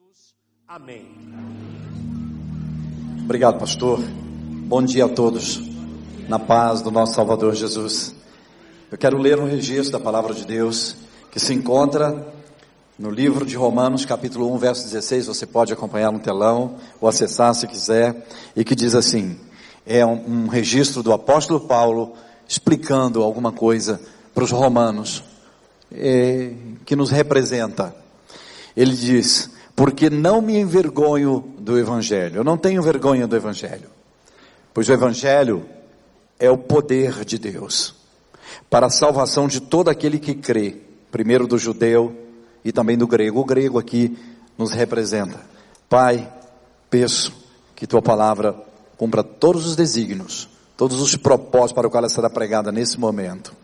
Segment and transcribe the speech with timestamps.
[0.00, 0.34] Jesus.
[0.66, 1.06] Amém.
[3.22, 4.00] Obrigado, pastor.
[4.00, 5.60] Bom dia a todos.
[6.26, 8.14] Na paz do nosso Salvador Jesus.
[8.90, 10.96] Eu quero ler um registro da palavra de Deus
[11.30, 12.32] que se encontra
[12.98, 15.26] no livro de Romanos, capítulo 1, verso 16.
[15.26, 18.26] Você pode acompanhar no telão ou acessar se quiser.
[18.56, 19.38] E que diz assim:
[19.84, 22.14] é um, um registro do apóstolo Paulo
[22.48, 24.00] explicando alguma coisa
[24.32, 25.22] para os romanos
[25.92, 26.54] é,
[26.86, 27.94] que nos representa.
[28.74, 32.36] Ele diz: porque não me envergonho do Evangelho.
[32.36, 33.88] Eu não tenho vergonha do Evangelho,
[34.74, 35.64] pois o Evangelho
[36.38, 37.94] é o poder de Deus
[38.68, 40.76] para a salvação de todo aquele que crê,
[41.10, 42.14] primeiro do judeu
[42.62, 43.40] e também do grego.
[43.40, 44.18] O grego aqui
[44.58, 45.40] nos representa.
[45.88, 46.30] Pai,
[46.90, 47.32] peço
[47.74, 48.54] que tua palavra
[48.98, 53.56] cumpra todos os desígnios, todos os propósitos para o qual ela será pregada nesse momento.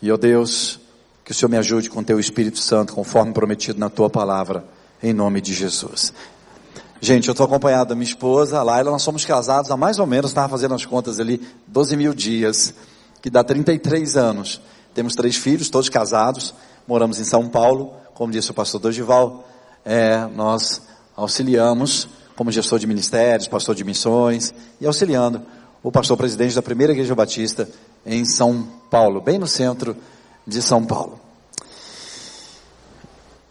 [0.00, 0.78] E, ó Deus,
[1.24, 4.64] que o Senhor me ajude com teu Espírito Santo, conforme prometido na tua palavra
[5.04, 6.14] em nome de Jesus.
[6.98, 10.06] Gente, eu estou acompanhado da minha esposa, a Laila, nós somos casados há mais ou
[10.06, 12.74] menos, estava fazendo as contas ali, 12 mil dias,
[13.20, 14.62] que dá 33 anos.
[14.94, 16.54] Temos três filhos, todos casados,
[16.88, 19.46] moramos em São Paulo, como disse o pastor Dorival,
[19.84, 20.80] é, nós
[21.14, 25.42] auxiliamos como gestor de ministérios, pastor de missões, e auxiliando
[25.82, 27.68] o pastor presidente da primeira igreja batista
[28.06, 29.94] em São Paulo, bem no centro
[30.46, 31.20] de São Paulo.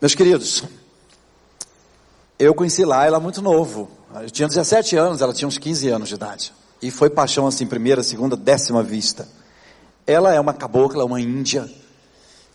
[0.01, 0.63] Meus queridos,
[2.37, 3.89] eu conheci Laila muito novo.
[4.21, 6.53] Eu tinha 17 anos, ela tinha uns 15 anos de idade.
[6.81, 9.27] E foi paixão assim, primeira, segunda, décima vista.
[10.05, 11.69] Ela é uma cabocla, uma índia,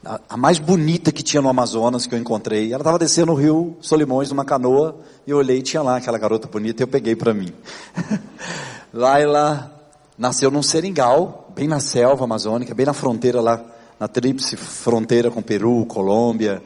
[0.05, 2.73] a, a mais bonita que tinha no Amazonas que eu encontrei.
[2.73, 6.19] Ela estava descendo o rio Solimões numa canoa e eu olhei e tinha lá aquela
[6.19, 7.53] garota bonita e eu peguei para mim.
[8.93, 9.73] Laila
[10.17, 13.65] nasceu num seringal, bem na selva amazônica, bem na fronteira lá,
[13.99, 16.63] na tríplice fronteira com Peru, Colômbia,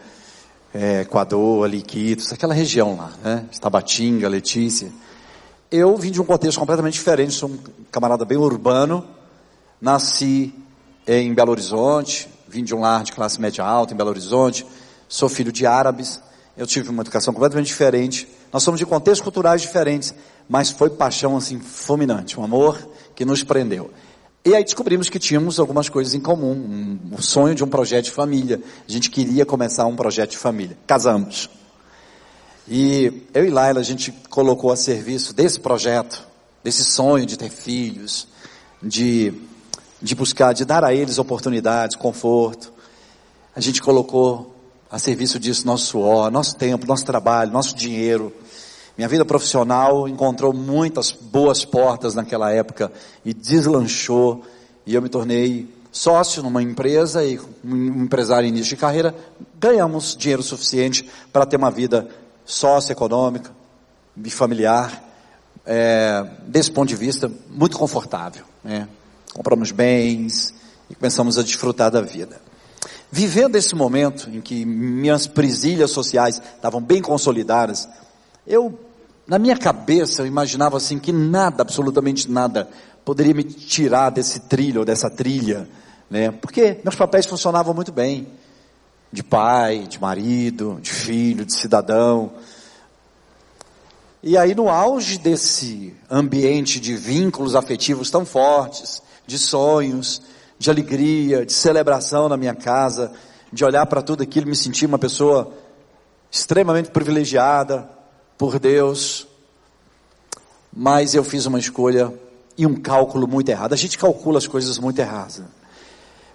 [0.75, 3.45] é, Equador, ali, Quitos, aquela região lá, né?
[3.61, 4.91] Tabatinga, Letícia.
[5.71, 7.59] Eu vim de um contexto completamente diferente, sou um
[7.91, 9.07] camarada bem urbano,
[9.81, 10.55] nasci
[11.07, 14.67] em Belo Horizonte, vim de um lar de classe média alta em Belo Horizonte,
[15.09, 16.21] sou filho de árabes,
[16.57, 20.15] eu tive uma educação completamente diferente, nós somos de contextos culturais diferentes,
[20.49, 22.79] mas foi paixão assim fulminante, um amor
[23.15, 23.91] que nos prendeu.
[24.45, 28.07] E aí descobrimos que tínhamos algumas coisas em comum, um, um sonho de um projeto
[28.07, 28.61] de família.
[28.89, 30.77] A gente queria começar um projeto de família.
[30.85, 31.49] Casamos.
[32.67, 36.27] E eu e Laila, a gente colocou a serviço desse projeto,
[36.63, 38.27] desse sonho de ter filhos,
[38.83, 39.33] de,
[40.01, 42.73] de buscar, de dar a eles oportunidades, conforto.
[43.55, 44.57] A gente colocou
[44.91, 48.33] a serviço disso nosso suor, nosso tempo, nosso trabalho, nosso dinheiro.
[48.97, 52.93] Minha vida profissional encontrou muitas boas portas naquela época
[53.25, 54.45] e deslanchou
[54.87, 59.15] e eu me tornei sócio numa empresa e um empresário em início de carreira.
[59.59, 62.09] Ganhamos dinheiro suficiente para ter uma vida
[62.45, 63.51] socioeconômica
[64.23, 65.03] e familiar,
[65.65, 68.45] é, desse ponto de vista, muito confortável.
[68.65, 68.89] Né?
[69.33, 70.53] Compramos bens
[70.91, 72.41] e começamos a desfrutar da vida.
[73.11, 77.89] Vivendo esse momento em que minhas presilhas sociais estavam bem consolidadas,
[78.47, 78.79] eu,
[79.27, 82.69] na minha cabeça, eu imaginava assim que nada, absolutamente nada,
[83.05, 85.69] poderia me tirar desse trilho ou dessa trilha,
[86.11, 86.31] né?
[86.31, 88.27] Porque meus papéis funcionavam muito bem.
[89.13, 92.33] De pai, de marido, de filho, de cidadão.
[94.23, 100.23] E aí no auge desse ambiente de vínculos afetivos tão fortes, de sonhos,
[100.59, 103.13] de alegria, de celebração na minha casa,
[103.53, 105.53] de olhar para tudo aquilo me sentir uma pessoa
[106.31, 107.89] extremamente privilegiada,
[108.43, 109.25] por Deus,
[110.73, 112.13] mas eu fiz uma escolha
[112.59, 113.73] e um cálculo muito errado.
[113.73, 115.43] A gente calcula as coisas muito erradas,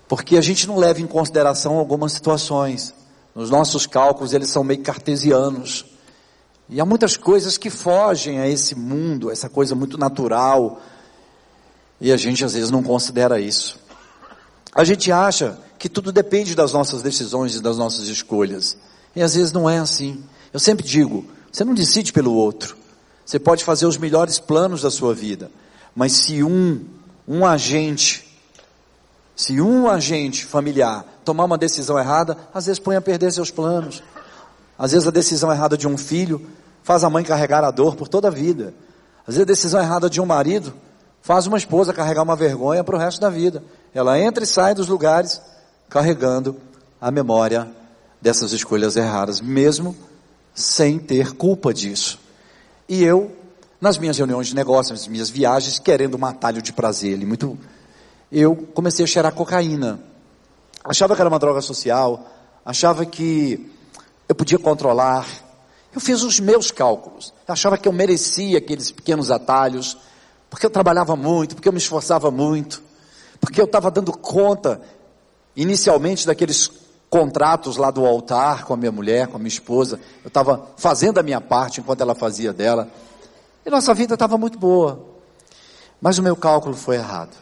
[0.08, 2.94] porque a gente não leva em consideração algumas situações.
[3.36, 5.86] Nos nossos cálculos eles são meio cartesianos.
[6.70, 10.82] E há muitas coisas que fogem a esse mundo, essa coisa muito natural,
[12.00, 13.78] e a gente às vezes não considera isso.
[14.74, 18.78] A gente acha que tudo depende das nossas decisões e das nossas escolhas.
[19.14, 20.24] E às vezes não é assim.
[20.54, 22.76] Eu sempre digo, você não decide pelo outro.
[23.26, 25.52] Você pode fazer os melhores planos da sua vida,
[25.96, 26.86] mas se um,
[27.28, 28.26] um agente,
[29.36, 34.02] se um agente familiar tomar uma decisão errada, às vezes põe a perder seus planos.
[34.80, 36.48] Às vezes a decisão errada de um filho
[36.84, 38.74] faz a mãe carregar a dor por toda a vida.
[39.28, 40.74] Às vezes a decisão errada de um marido
[41.22, 43.62] faz uma esposa carregar uma vergonha para o resto da vida.
[43.94, 45.42] Ela entra e sai dos lugares
[45.90, 46.56] carregando
[47.02, 47.68] a memória
[48.22, 49.94] dessas escolhas erradas, mesmo
[50.58, 52.20] sem ter culpa disso.
[52.90, 53.32] E eu,
[53.80, 57.56] nas minhas reuniões de negócios, nas minhas viagens, querendo um atalho de prazer, ele muito,
[58.32, 60.00] eu comecei a cheirar cocaína.
[60.84, 62.28] Achava que era uma droga social,
[62.66, 63.70] achava que
[64.28, 65.28] eu podia controlar,
[65.94, 67.34] Eu fiz os meus cálculos.
[67.48, 69.98] Eu achava que eu merecia aqueles pequenos atalhos,
[70.50, 72.84] porque eu trabalhava muito, porque eu me esforçava muito,
[73.40, 74.80] porque eu estava dando conta,
[75.56, 76.70] inicialmente, daqueles
[77.10, 80.00] contratos lá do altar com a minha mulher, com a minha esposa.
[80.24, 82.90] Eu estava fazendo a minha parte enquanto ela fazia dela.
[83.66, 85.00] E nossa vida estava muito boa.
[86.02, 87.36] Mas o meu cálculo foi errado.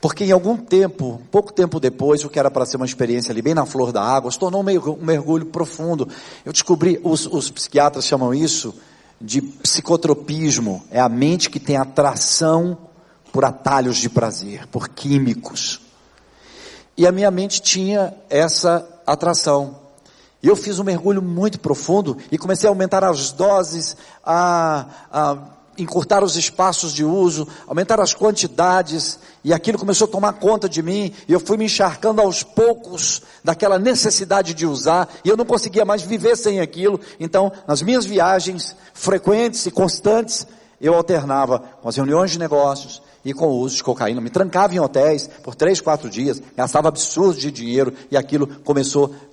[0.00, 3.42] Porque em algum tempo, pouco tempo depois, o que era para ser uma experiência ali
[3.42, 6.08] bem na flor da água, se tornou um mergulho profundo.
[6.44, 8.74] Eu descobri, os, os psiquiatras chamam isso
[9.20, 10.82] de psicotropismo.
[10.90, 12.78] É a mente que tem atração
[13.30, 15.89] por atalhos de prazer, por químicos.
[16.96, 19.76] E a minha mente tinha essa atração.
[20.42, 25.36] E eu fiz um mergulho muito profundo e comecei a aumentar as doses, a, a
[25.76, 30.82] encurtar os espaços de uso, aumentar as quantidades, e aquilo começou a tomar conta de
[30.82, 35.44] mim, e eu fui me encharcando aos poucos daquela necessidade de usar, e eu não
[35.44, 37.00] conseguia mais viver sem aquilo.
[37.18, 40.46] Então, nas minhas viagens frequentes e constantes,
[40.80, 44.20] eu alternava com as reuniões de negócios e com o uso de cocaína.
[44.20, 49.06] Me trancava em hotéis por três, quatro dias, gastava absurdo de dinheiro, e aquilo começou
[49.06, 49.30] a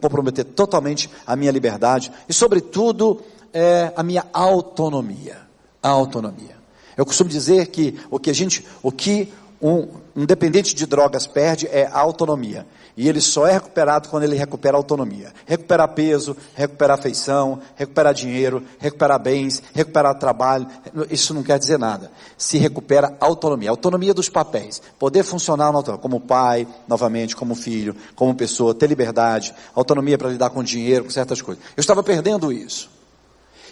[0.00, 3.20] comprometer totalmente a minha liberdade, e sobretudo,
[3.52, 5.46] é, a minha autonomia
[5.86, 6.56] a autonomia.
[6.96, 11.26] Eu costumo dizer que o que a gente, o que um, um dependente de drogas
[11.26, 12.66] perde é a autonomia.
[12.96, 15.30] E ele só é recuperado quando ele recupera a autonomia.
[15.44, 20.66] Recuperar peso, recuperar afeição, recuperar dinheiro, recuperar bens, recuperar trabalho.
[21.10, 22.10] Isso não quer dizer nada.
[22.38, 23.68] Se recupera a autonomia.
[23.68, 24.80] A autonomia dos papéis.
[24.98, 25.70] Poder funcionar
[26.00, 31.10] como pai, novamente, como filho, como pessoa, ter liberdade, autonomia para lidar com dinheiro, com
[31.10, 31.62] certas coisas.
[31.76, 32.88] Eu estava perdendo isso.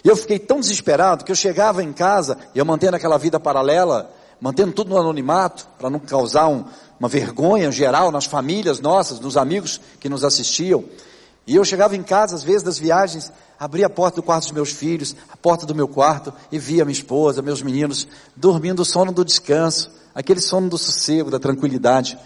[0.03, 3.39] E eu fiquei tão desesperado que eu chegava em casa, e eu mantendo aquela vida
[3.39, 6.65] paralela, mantendo tudo no anonimato, para não causar um,
[6.99, 10.83] uma vergonha geral nas famílias nossas, nos amigos que nos assistiam.
[11.47, 14.51] E eu chegava em casa, às vezes, das viagens, abria a porta do quarto dos
[14.51, 18.85] meus filhos, a porta do meu quarto, e via minha esposa, meus meninos, dormindo o
[18.85, 22.17] sono do descanso, aquele sono do sossego, da tranquilidade.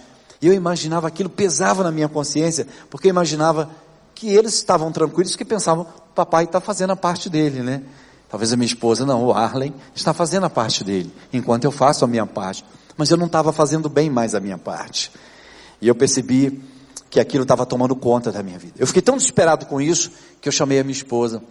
[0.42, 3.70] E eu imaginava aquilo, pesava na minha consciência, porque eu imaginava
[4.16, 7.84] que eles estavam tranquilos, que pensavam, o papai está fazendo a parte dele, né?
[8.30, 12.06] Talvez a minha esposa, não, o Arlen está fazendo a parte dele, enquanto eu faço
[12.06, 12.64] a minha parte.
[12.96, 15.12] Mas eu não estava fazendo bem mais a minha parte.
[15.82, 16.64] E eu percebi
[17.10, 18.74] que aquilo estava tomando conta da minha vida.
[18.78, 21.42] Eu fiquei tão desesperado com isso, que eu chamei a minha esposa,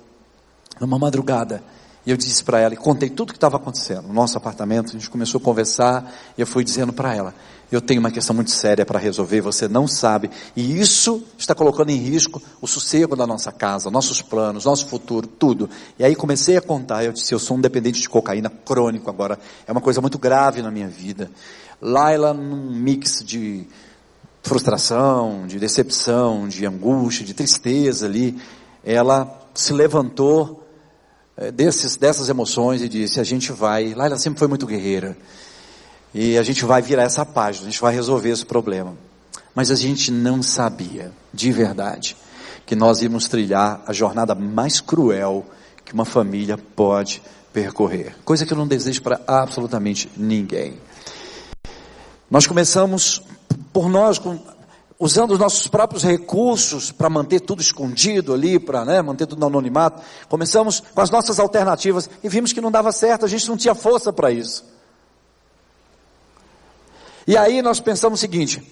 [0.81, 1.63] numa madrugada,
[2.07, 4.91] e eu disse para ela, e contei tudo o que estava acontecendo no nosso apartamento,
[4.91, 7.35] a gente começou a conversar, e eu fui dizendo para ela,
[7.71, 11.91] eu tenho uma questão muito séria para resolver, você não sabe, e isso está colocando
[11.91, 15.69] em risco o sossego da nossa casa, nossos planos, nosso futuro, tudo.
[15.99, 19.39] E aí comecei a contar, eu disse, eu sou um dependente de cocaína crônico agora,
[19.67, 21.31] é uma coisa muito grave na minha vida.
[21.81, 23.67] Laila num mix de
[24.43, 28.37] frustração, de decepção, de angústia, de tristeza ali,
[28.83, 30.65] ela se levantou
[31.37, 33.95] é, desses, dessas emoções e disse: a gente vai.
[33.95, 35.17] Lá ela sempre foi muito guerreira.
[36.15, 38.97] E a gente vai virar essa página, a gente vai resolver esse problema.
[39.55, 42.17] Mas a gente não sabia, de verdade,
[42.65, 45.45] que nós íamos trilhar a jornada mais cruel
[45.85, 47.23] que uma família pode
[47.53, 48.15] percorrer.
[48.25, 50.79] Coisa que eu não desejo para absolutamente ninguém.
[52.31, 53.23] Nós começamos
[53.73, 54.39] por nós, com
[54.99, 59.47] usando os nossos próprios recursos para manter tudo escondido ali, para né, manter tudo no
[59.47, 60.03] anonimato.
[60.29, 63.75] Começamos com as nossas alternativas e vimos que não dava certo, a gente não tinha
[63.75, 64.65] força para isso.
[67.29, 68.63] E aí nós pensamos o seguinte: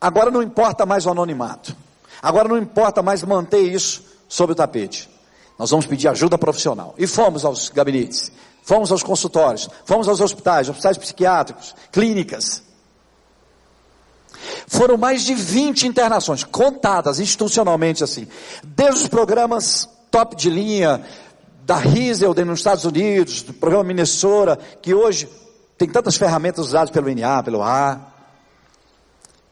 [0.00, 1.76] agora não importa mais o anonimato,
[2.22, 5.10] agora não importa mais manter isso sob o tapete.
[5.58, 6.94] Nós vamos pedir ajuda profissional.
[6.96, 8.30] E fomos aos gabinetes,
[8.62, 12.62] fomos aos consultórios, fomos aos hospitais, hospitais psiquiátricos, clínicas.
[14.68, 18.28] Foram mais de 20 internações, contadas institucionalmente assim.
[18.62, 21.04] Desde os programas top de linha,
[21.66, 25.28] da Riesel nos Estados Unidos, do programa Minnesota, que hoje
[25.78, 28.00] tem tantas ferramentas usadas pelo NA, pelo A,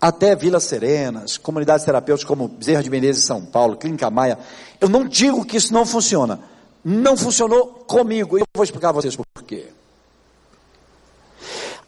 [0.00, 4.38] até Vilas Serenas, comunidades terapêuticas como Bezerra de Menezes São Paulo, Clínica Maia.
[4.80, 6.40] Eu não digo que isso não funciona.
[6.85, 8.37] Não funcionou comigo.
[8.37, 9.68] Eu vou explicar a vocês por quê.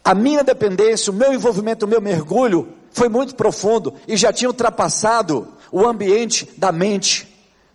[0.03, 4.49] A minha dependência, o meu envolvimento, o meu mergulho foi muito profundo e já tinha
[4.49, 7.27] ultrapassado o ambiente da mente,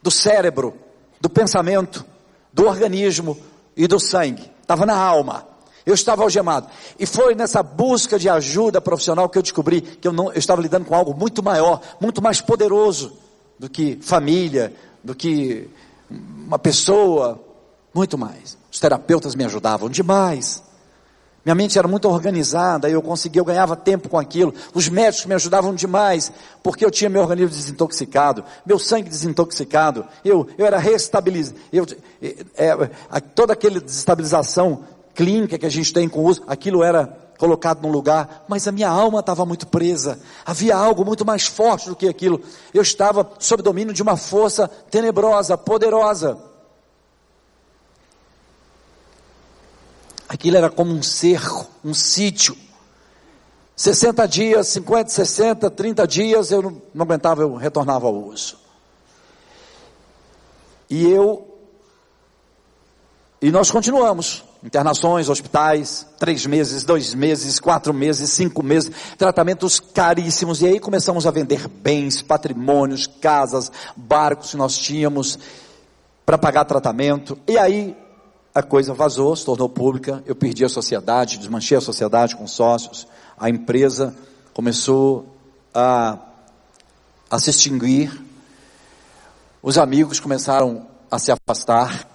[0.02, 0.74] do cérebro,
[1.20, 2.04] do pensamento,
[2.52, 3.38] do organismo
[3.76, 4.50] e do sangue.
[4.62, 5.53] Estava na alma.
[5.86, 6.68] Eu estava algemado.
[6.98, 10.62] E foi nessa busca de ajuda profissional que eu descobri que eu, não, eu estava
[10.62, 13.12] lidando com algo muito maior, muito mais poderoso
[13.58, 15.68] do que família, do que
[16.10, 17.40] uma pessoa,
[17.92, 18.56] muito mais.
[18.72, 20.62] Os terapeutas me ajudavam demais.
[21.44, 24.54] Minha mente era muito organizada, eu conseguia, eu ganhava tempo com aquilo.
[24.72, 30.48] Os médicos me ajudavam demais, porque eu tinha meu organismo desintoxicado, meu sangue desintoxicado, eu,
[30.56, 31.86] eu era restabilizado, eu,
[32.22, 32.68] é,
[33.12, 34.84] é, toda aquela desestabilização
[35.14, 38.72] clínica que a gente tem com o uso, aquilo era colocado num lugar, mas a
[38.72, 40.20] minha alma estava muito presa.
[40.44, 42.40] Havia algo muito mais forte do que aquilo.
[42.72, 46.38] Eu estava sob domínio de uma força tenebrosa, poderosa.
[50.28, 52.56] Aquilo era como um cerco, um sítio.
[53.76, 58.56] 60 dias, 50, 60, 30 dias, eu não, não aguentava, eu retornava ao uso.
[60.88, 61.58] E eu,
[63.42, 64.43] e nós continuamos.
[64.64, 70.62] Internações, hospitais, três meses, dois meses, quatro meses, cinco meses, tratamentos caríssimos.
[70.62, 75.38] E aí começamos a vender bens, patrimônios, casas, barcos que nós tínhamos
[76.24, 77.38] para pagar tratamento.
[77.46, 77.94] E aí
[78.54, 83.06] a coisa vazou, se tornou pública, eu perdi a sociedade, desmanchei a sociedade com sócios,
[83.36, 84.16] a empresa
[84.54, 85.26] começou
[85.74, 86.18] a,
[87.30, 88.18] a se extinguir,
[89.62, 92.13] os amigos começaram a se afastar,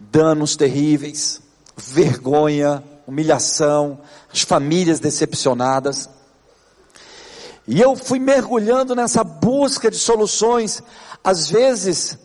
[0.00, 1.40] danos terríveis,
[1.76, 4.00] vergonha, humilhação,
[4.32, 6.08] as famílias decepcionadas.
[7.68, 10.82] E eu fui mergulhando nessa busca de soluções,
[11.22, 12.18] às vezes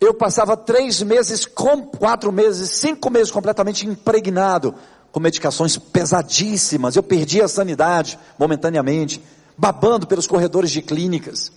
[0.00, 4.74] eu passava três meses, quatro meses, cinco meses completamente impregnado
[5.10, 6.96] com medicações pesadíssimas.
[6.96, 9.22] Eu perdi a sanidade momentaneamente,
[9.56, 11.52] babando pelos corredores de clínicas.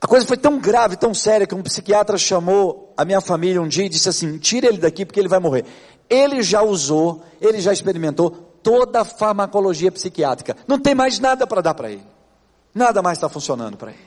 [0.00, 3.68] A coisa foi tão grave, tão séria, que um psiquiatra chamou a minha família um
[3.68, 5.64] dia e disse assim: tira ele daqui porque ele vai morrer.
[6.08, 8.30] Ele já usou, ele já experimentou
[8.62, 10.56] toda a farmacologia psiquiátrica.
[10.66, 12.06] Não tem mais nada para dar para ele.
[12.74, 14.06] Nada mais está funcionando para ele.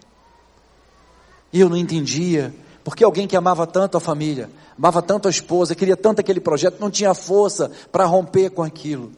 [1.52, 2.54] E eu não entendia,
[2.84, 6.80] porque alguém que amava tanto a família, amava tanto a esposa, queria tanto aquele projeto,
[6.80, 9.12] não tinha força para romper com aquilo.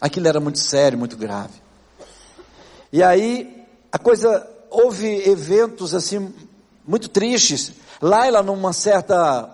[0.00, 1.54] Aquilo era muito sério, muito grave.
[2.90, 6.32] E aí, a coisa, houve eventos assim,
[6.86, 7.72] muito tristes.
[8.00, 9.50] Laila, numa certa,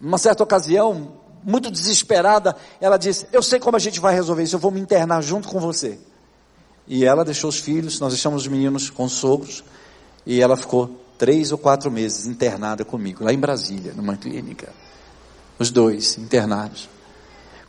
[0.00, 4.56] numa certa ocasião, muito desesperada, ela disse: Eu sei como a gente vai resolver isso,
[4.56, 5.98] eu vou me internar junto com você.
[6.86, 9.62] E ela deixou os filhos, nós deixamos os meninos com sogros,
[10.26, 14.72] e ela ficou três ou quatro meses internada comigo, lá em Brasília, numa clínica.
[15.58, 16.88] Os dois internados.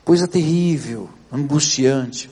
[0.06, 2.30] Coisa terrível, angustiante.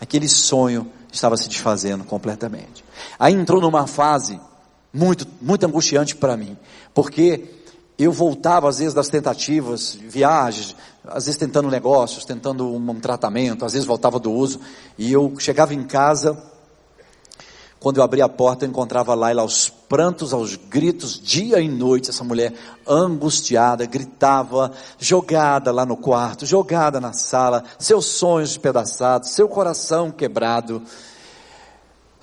[0.00, 2.84] Aquele sonho estava se desfazendo completamente.
[3.18, 4.40] Aí entrou numa fase
[4.92, 6.56] muito, muito angustiante para mim,
[6.94, 7.44] porque
[7.98, 13.72] eu voltava às vezes das tentativas, viagens, às vezes tentando negócios, tentando um, tratamento, às
[13.72, 14.60] vezes voltava do uso,
[14.98, 16.36] e eu chegava em casa
[17.78, 22.10] quando eu abri a porta, eu encontrava Laila aos prantos, aos gritos, dia e noite,
[22.10, 22.52] essa mulher
[22.86, 30.82] angustiada, gritava, jogada lá no quarto, jogada na sala, seus sonhos despedaçados, seu coração quebrado,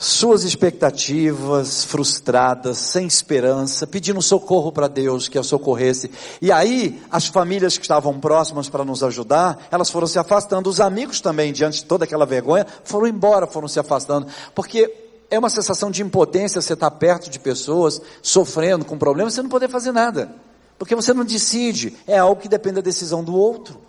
[0.04, 6.12] suas expectativas frustradas, sem esperança, pedindo socorro para Deus que a socorresse.
[6.42, 10.82] E aí, as famílias que estavam próximas para nos ajudar, elas foram se afastando, os
[10.82, 14.94] amigos também, diante de toda aquela vergonha, foram embora, foram se afastando, porque
[15.32, 19.50] é uma sensação de impotência você estar perto de pessoas sofrendo com problemas, você não
[19.50, 20.36] poder fazer nada.
[20.78, 23.80] Porque você não decide, é algo que depende da decisão do outro.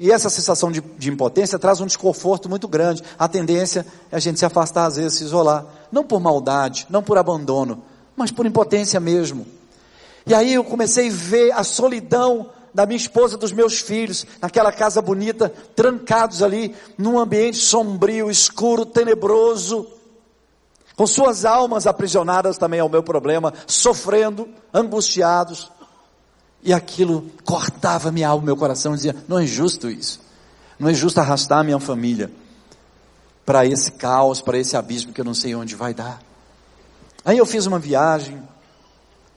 [0.00, 3.02] E essa sensação de, de, impotência traz um desconforto muito grande.
[3.18, 5.66] A tendência é a gente se afastar, às vezes, se isolar.
[5.90, 7.82] Não por maldade, não por abandono,
[8.16, 9.46] mas por impotência mesmo.
[10.24, 14.70] E aí eu comecei a ver a solidão da minha esposa, dos meus filhos, naquela
[14.70, 19.86] casa bonita, trancados ali, num ambiente sombrio, escuro, tenebroso
[20.98, 25.70] com suas almas aprisionadas também ao meu problema, sofrendo, angustiados.
[26.62, 30.20] E aquilo cortava minha alma, meu coração, dizia: não é justo isso.
[30.78, 32.30] Não é justo arrastar minha família
[33.44, 36.22] para esse caos, para esse abismo que eu não sei onde vai dar.
[37.24, 38.40] Aí eu fiz uma viagem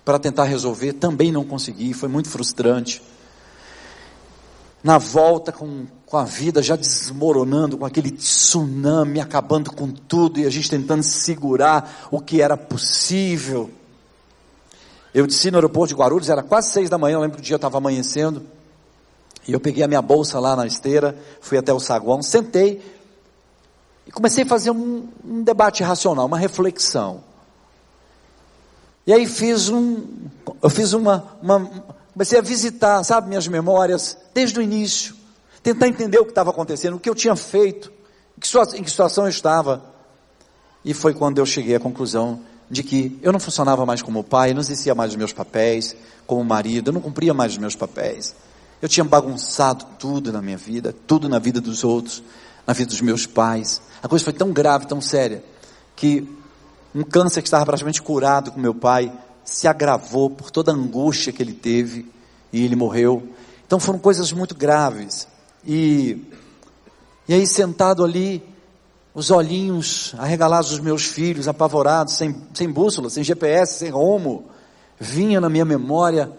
[0.03, 3.01] para tentar resolver, também não consegui, foi muito frustrante
[4.83, 10.45] na volta com, com a vida já desmoronando, com aquele tsunami acabando com tudo e
[10.45, 13.69] a gente tentando segurar o que era possível.
[15.13, 17.45] Eu desci no aeroporto de Guarulhos, era quase seis da manhã, eu lembro que o
[17.45, 18.43] dia estava amanhecendo,
[19.47, 22.81] e eu peguei a minha bolsa lá na esteira, fui até o saguão, sentei
[24.07, 27.23] e comecei a fazer um, um debate racional, uma reflexão.
[29.05, 30.05] E aí fiz um,
[30.61, 31.69] eu fiz uma, uma
[32.13, 35.15] Comecei a visitar, sabe, minhas memórias, desde o início.
[35.63, 37.91] Tentar entender o que estava acontecendo, o que eu tinha feito,
[38.75, 39.83] em que situação eu estava.
[40.83, 44.53] E foi quando eu cheguei à conclusão de que eu não funcionava mais como pai,
[44.53, 45.93] não exercia mais os meus papéis
[46.25, 48.33] como marido, eu não cumpria mais os meus papéis.
[48.81, 52.23] Eu tinha bagunçado tudo na minha vida, tudo na vida dos outros,
[52.65, 53.81] na vida dos meus pais.
[54.01, 55.43] A coisa foi tão grave, tão séria,
[55.97, 56.25] que
[56.95, 59.11] um câncer que estava praticamente curado com meu pai
[59.43, 62.09] se agravou por toda a angústia que ele teve
[62.53, 63.21] e ele morreu.
[63.67, 65.27] Então foram coisas muito graves.
[65.67, 66.25] E,
[67.27, 68.41] e aí sentado ali,
[69.13, 74.45] os olhinhos arregalados dos meus filhos, apavorados, sem, sem bússola, sem GPS, sem rumo,
[74.99, 76.31] vinha na minha memória,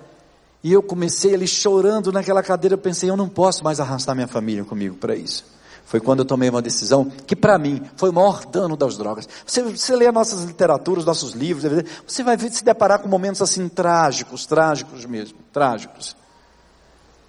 [0.64, 4.64] e eu comecei ali chorando naquela cadeira, pensei, eu não posso mais arrastar minha família
[4.64, 5.45] comigo para isso.
[5.85, 9.29] Foi quando eu tomei uma decisão que para mim foi o maior dano das drogas.
[9.45, 14.47] Você, você lê nossas literaturas, nossos livros, você vai se deparar com momentos assim trágicos,
[14.47, 16.17] trágicos mesmo, trágicos.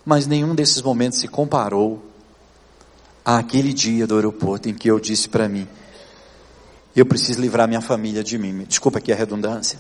[0.06, 2.13] Mas nenhum desses momentos se comparou
[3.24, 5.68] àquele dia do aeroporto em que eu disse para mim,
[6.96, 8.66] eu preciso livrar minha família de mim.
[8.66, 9.80] Desculpa aqui a redundância.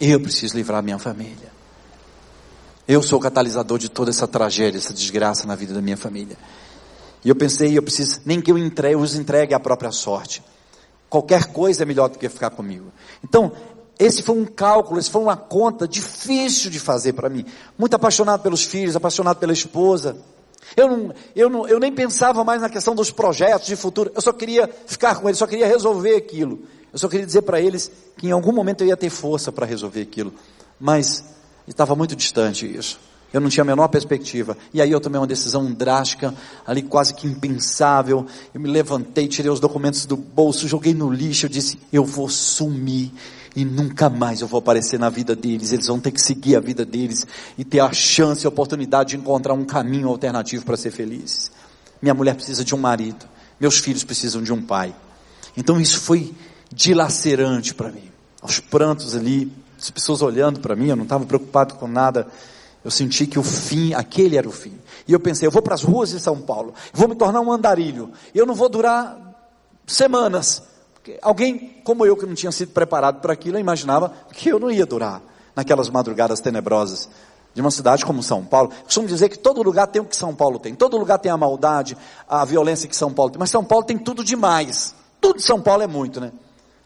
[0.00, 1.52] Eu preciso livrar minha família.
[2.88, 6.36] Eu sou o catalisador de toda essa tragédia, essa desgraça na vida da minha família.
[7.24, 10.42] E eu pensei, eu preciso, nem que eu entregue, os entregue à própria sorte.
[11.08, 12.92] Qualquer coisa é melhor do que ficar comigo.
[13.22, 13.52] Então,
[13.98, 17.44] esse foi um cálculo, esse foi uma conta difícil de fazer para mim.
[17.78, 20.16] Muito apaixonado pelos filhos, apaixonado pela esposa.
[20.76, 24.10] Eu, não, eu, não, eu nem pensava mais na questão dos projetos de futuro.
[24.14, 26.60] Eu só queria ficar com eles, só queria resolver aquilo.
[26.92, 29.66] Eu só queria dizer para eles que em algum momento eu ia ter força para
[29.66, 30.32] resolver aquilo.
[30.78, 31.24] Mas
[31.66, 32.98] estava muito distante isso.
[33.32, 34.56] Eu não tinha a menor perspectiva.
[34.74, 36.34] E aí eu tomei uma decisão drástica,
[36.66, 38.26] ali quase que impensável.
[38.52, 42.28] Eu me levantei, tirei os documentos do bolso, joguei no lixo, eu disse, eu vou
[42.28, 43.10] sumir
[43.54, 45.72] e nunca mais eu vou aparecer na vida deles.
[45.72, 47.26] Eles vão ter que seguir a vida deles
[47.58, 51.50] e ter a chance a oportunidade de encontrar um caminho alternativo para ser felizes.
[52.00, 53.26] Minha mulher precisa de um marido,
[53.60, 54.94] meus filhos precisam de um pai.
[55.56, 56.34] Então isso foi
[56.72, 58.10] dilacerante para mim.
[58.40, 62.26] Aos prantos ali, as pessoas olhando para mim, eu não estava preocupado com nada.
[62.84, 64.72] Eu senti que o fim, aquele era o fim.
[65.06, 67.52] E eu pensei, eu vou para as ruas de São Paulo, vou me tornar um
[67.52, 68.10] andarilho.
[68.34, 69.16] Eu não vou durar
[69.86, 70.62] semanas.
[71.02, 74.70] Porque alguém como eu que não tinha sido preparado para aquilo, imaginava que eu não
[74.70, 75.20] ia durar
[75.54, 77.08] naquelas madrugadas tenebrosas
[77.52, 78.70] de uma cidade como São Paulo.
[78.84, 80.76] Costumo dizer que todo lugar tem o que São Paulo tem.
[80.76, 83.40] Todo lugar tem a maldade, a violência que São Paulo tem.
[83.40, 84.94] Mas São Paulo tem tudo demais.
[85.20, 86.30] Tudo de São Paulo é muito, né?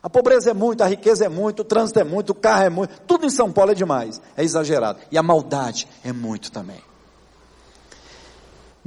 [0.02, 2.70] A pobreza é muito, a riqueza é muito, o trânsito é muito, o carro é
[2.70, 2.98] muito.
[3.06, 4.18] Tudo em São Paulo é demais.
[4.34, 4.98] É exagerado.
[5.10, 6.80] E a maldade é muito também.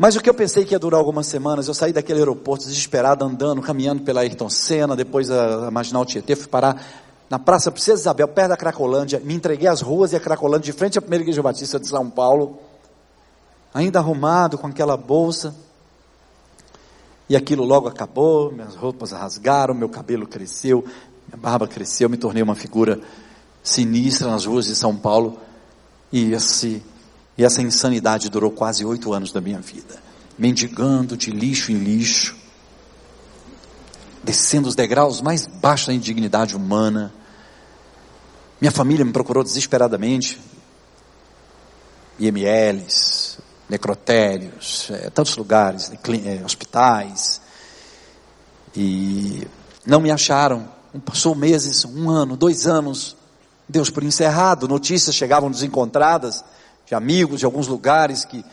[0.02, 3.26] Mas o que eu pensei que ia durar algumas semanas, eu saí daquele aeroporto desesperado,
[3.26, 6.82] andando, caminhando pela Ayrton Senna, depois a, a Marginal Tietê, fui parar
[7.30, 10.78] na Praça Princesa Isabel, perto da Cracolândia, me entreguei às ruas e a Cracolândia, de
[10.80, 12.60] frente à primeira igreja batista de São Paulo,
[13.74, 15.54] ainda arrumado com aquela bolsa,
[17.28, 20.82] e aquilo logo acabou, minhas roupas rasgaram, meu cabelo cresceu,
[21.28, 23.02] minha barba cresceu, me tornei uma figura
[23.62, 25.38] sinistra nas ruas de São Paulo,
[26.10, 26.82] e esse
[27.39, 30.04] e essa insanidade durou quase oito anos da minha vida.
[30.38, 32.36] Mendigando de lixo em lixo,
[34.21, 37.13] descendo os degraus mais baixos da indignidade humana.
[38.60, 40.38] Minha família me procurou desesperadamente.
[42.19, 45.89] IMLs, necrotérios, é, tantos lugares,
[46.25, 47.39] é, hospitais.
[48.75, 49.47] E
[49.86, 50.67] não me acharam.
[51.06, 53.15] Passou meses, um ano, dois anos.
[53.65, 56.43] Deus por encerrado, notícias chegavam desencontradas
[56.89, 58.43] de amigos de alguns lugares que,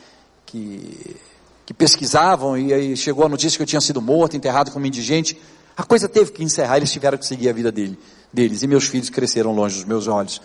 [0.44, 1.16] que,
[1.64, 5.40] que pesquisavam e aí chegou a notícia que eu tinha sido morto, enterrado como indigente.
[5.74, 7.98] A coisa teve que encerrar, eles tiveram que seguir a vida dele,
[8.30, 8.62] deles.
[8.62, 10.42] E meus filhos cresceram longe dos meus olhos.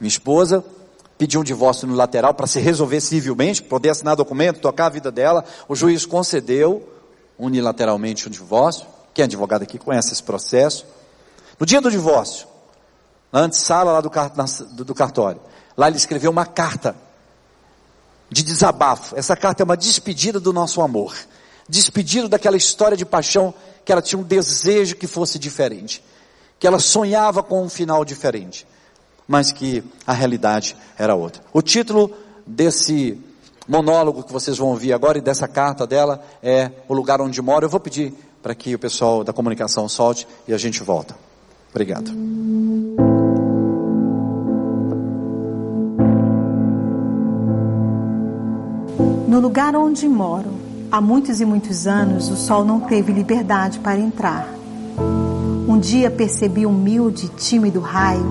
[0.00, 0.64] Minha esposa
[1.18, 5.12] pediu um divórcio no lateral para se resolver civilmente, poder assinar documento, tocar a vida
[5.12, 5.44] dela.
[5.68, 6.88] O juiz concedeu
[7.38, 8.86] unilateralmente o um divórcio.
[9.12, 10.86] Quem é advogado aqui conhece esse processo.
[11.60, 12.46] No dia do divórcio,
[13.30, 15.42] na antessala lá do cartório,
[15.76, 17.04] lá ele escreveu uma carta
[18.30, 19.16] de desabafo.
[19.16, 21.14] Essa carta é uma despedida do nosso amor.
[21.68, 26.02] Despedido daquela história de paixão que ela tinha um desejo que fosse diferente.
[26.58, 28.66] Que ela sonhava com um final diferente.
[29.26, 31.42] Mas que a realidade era outra.
[31.52, 32.10] O título
[32.46, 33.18] desse
[33.66, 37.64] monólogo que vocês vão ouvir agora e dessa carta dela é O Lugar Onde Moro.
[37.64, 41.16] Eu vou pedir para que o pessoal da comunicação solte e a gente volta.
[41.70, 42.12] Obrigado.
[49.34, 50.48] No lugar onde moro,
[50.92, 54.48] há muitos e muitos anos, o sol não teve liberdade para entrar.
[55.66, 58.24] Um dia percebi um humilde e tímido raio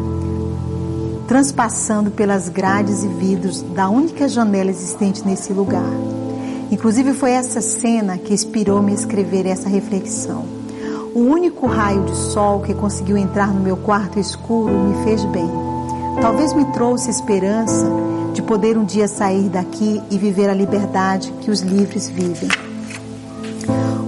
[1.28, 5.92] transpassando pelas grades e vidros da única janela existente nesse lugar.
[6.72, 10.46] Inclusive foi essa cena que inspirou-me a escrever essa reflexão.
[11.14, 15.73] O único raio de sol que conseguiu entrar no meu quarto escuro me fez bem.
[16.22, 17.86] Talvez me trouxe esperança
[18.34, 22.50] de poder um dia sair daqui e viver a liberdade que os livres vivem.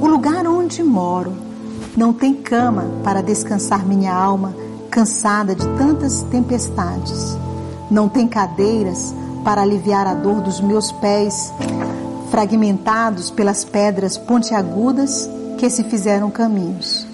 [0.02, 1.34] O lugar onde moro
[1.96, 4.56] não tem cama para descansar minha alma
[4.90, 7.38] cansada de tantas tempestades.
[7.90, 9.14] Não tem cadeiras
[9.44, 11.54] para aliviar a dor dos meus pés
[12.32, 17.06] fragmentados pelas pedras pontiagudas que se fizeram caminhos.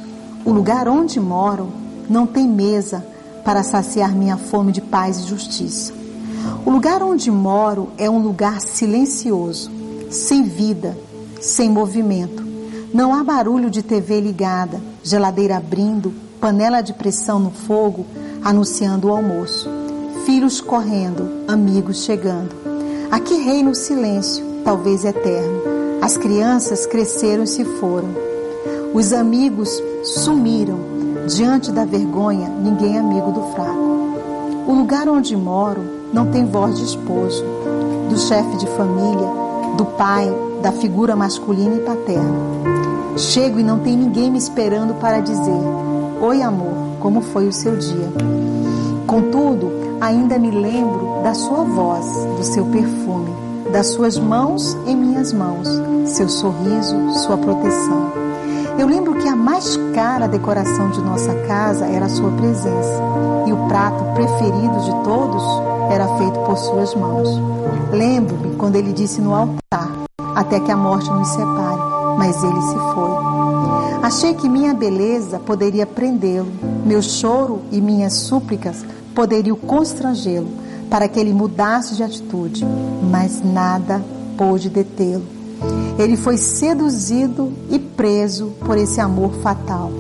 [0.45, 1.71] O lugar onde moro
[2.09, 3.05] não tem mesa
[3.43, 5.93] para saciar minha fome de paz e justiça.
[6.65, 9.71] O lugar onde moro é um lugar silencioso,
[10.09, 10.97] sem vida,
[11.39, 12.43] sem movimento.
[12.93, 18.05] Não há barulho de TV ligada, geladeira abrindo, panela de pressão no fogo
[18.43, 19.69] anunciando o almoço.
[20.25, 22.55] Filhos correndo, amigos chegando.
[23.09, 25.61] Aqui reina o silêncio, talvez eterno.
[26.01, 28.09] As crianças cresceram e se foram.
[28.93, 30.90] Os amigos sumiram.
[31.27, 33.91] Diante da vergonha, ninguém é amigo do fraco.
[34.67, 35.81] O lugar onde moro
[36.11, 37.43] não tem voz de esposo,
[38.09, 39.27] do chefe de família,
[39.77, 40.27] do pai,
[40.61, 42.39] da figura masculina e paterna.
[43.17, 45.61] Chego e não tem ninguém me esperando para dizer:
[46.21, 48.11] Oi, amor, como foi o seu dia?
[49.05, 52.05] Contudo, ainda me lembro da sua voz,
[52.37, 53.31] do seu perfume,
[53.71, 55.67] das suas mãos em minhas mãos,
[56.05, 58.20] seu sorriso, sua proteção.
[58.79, 63.01] Eu lembro que a mais cara decoração de nossa casa era a sua presença,
[63.45, 65.43] e o prato preferido de todos
[65.91, 67.29] era feito por suas mãos.
[67.91, 69.91] Lembro-me quando ele disse no altar:
[70.35, 71.81] Até que a morte nos separe,
[72.17, 73.11] mas ele se foi.
[74.01, 76.51] Achei que minha beleza poderia prendê-lo,
[76.85, 80.47] meu choro e minhas súplicas poderiam constrangê-lo
[80.89, 82.65] para que ele mudasse de atitude,
[83.09, 84.03] mas nada
[84.37, 85.40] pôde detê-lo.
[85.97, 89.91] Ele foi seduzido e preso por esse amor fatal.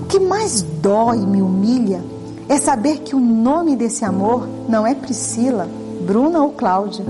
[0.00, 2.02] O que mais dói e me humilha
[2.48, 5.68] é saber que o nome desse amor não é Priscila,
[6.06, 7.04] Bruna ou Cláudia.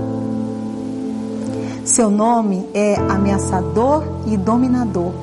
[1.85, 5.13] Seu nome é ameaçador e dominador.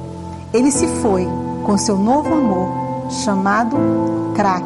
[0.52, 1.28] Ele se foi
[1.64, 2.68] com seu novo amor,
[3.10, 3.76] chamado
[4.34, 4.64] crack,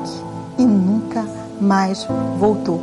[0.59, 1.25] e nunca
[1.61, 2.07] mais
[2.39, 2.81] voltou.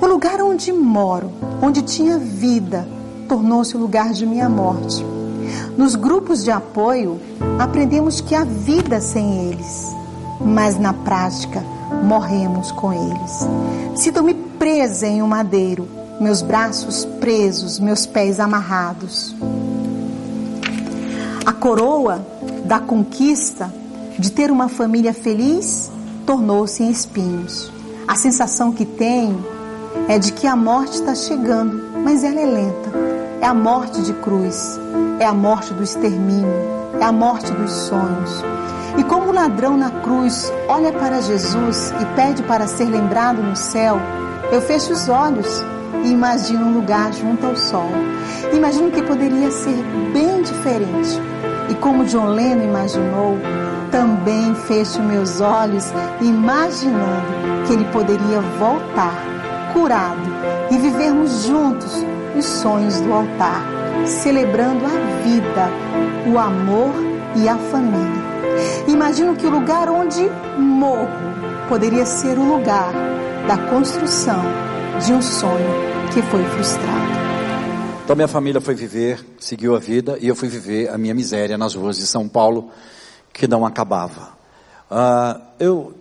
[0.00, 1.30] O lugar onde moro,
[1.62, 2.86] onde tinha vida,
[3.30, 5.06] tornou-se o lugar de minha morte.
[5.76, 7.20] Nos grupos de apoio,
[7.60, 9.86] aprendemos que há vida sem eles,
[10.40, 11.62] mas na prática,
[12.02, 13.48] morremos com eles.
[13.94, 15.86] Sinto-me presa em um madeiro,
[16.20, 19.32] meus braços presos, meus pés amarrados.
[21.46, 22.26] A coroa
[22.64, 23.72] da conquista
[24.18, 25.88] de ter uma família feliz
[26.26, 27.70] tornou-se em espinhos.
[28.08, 29.46] A sensação que tenho
[30.08, 33.09] é de que a morte está chegando, mas ela é lenta.
[33.40, 34.78] É a morte de cruz,
[35.18, 36.52] é a morte do extermínio,
[37.00, 38.44] é a morte dos sonhos.
[38.98, 43.56] E como o ladrão na cruz olha para Jesus e pede para ser lembrado no
[43.56, 43.98] céu,
[44.52, 45.64] eu fecho os olhos
[46.04, 47.90] e imagino um lugar junto ao sol.
[48.52, 51.18] Imagino que poderia ser bem diferente.
[51.70, 53.38] E como John Lennon imaginou,
[53.90, 59.14] também fecho meus olhos imaginando que ele poderia voltar
[59.72, 60.20] curado
[60.70, 62.04] e vivermos juntos
[62.36, 63.62] os sonhos do altar,
[64.06, 65.68] celebrando a vida,
[66.32, 66.94] o amor
[67.36, 68.30] e a família.
[68.86, 71.08] Imagino que o lugar onde morro
[71.68, 72.92] poderia ser o lugar
[73.46, 74.42] da construção
[75.04, 77.20] de um sonho que foi frustrado.
[78.04, 81.56] Então minha família foi viver, seguiu a vida e eu fui viver a minha miséria
[81.56, 82.70] nas ruas de São Paulo,
[83.32, 84.30] que não acabava.
[84.90, 85.94] Uh, eu,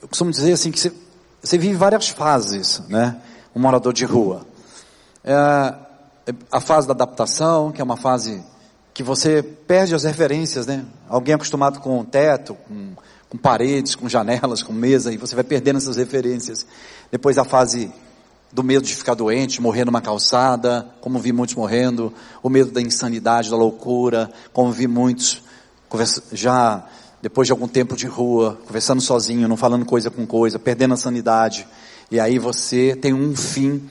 [0.00, 3.16] eu costumo dizer assim que você, vive várias fases, né?
[3.54, 4.46] Um morador de rua.
[5.26, 5.74] É,
[6.52, 8.44] a fase da adaptação, que é uma fase
[8.94, 10.84] que você perde as referências, né?
[11.08, 12.92] Alguém acostumado com teto, com,
[13.28, 16.64] com paredes, com janelas, com mesa, e você vai perdendo essas referências.
[17.10, 17.92] Depois a fase
[18.52, 22.80] do medo de ficar doente, morrer numa calçada, como vi muitos morrendo, o medo da
[22.80, 25.42] insanidade, da loucura, como vi muitos
[26.32, 26.86] já
[27.20, 30.96] depois de algum tempo de rua, conversando sozinho, não falando coisa com coisa, perdendo a
[30.96, 31.66] sanidade.
[32.10, 33.82] E aí você tem um fim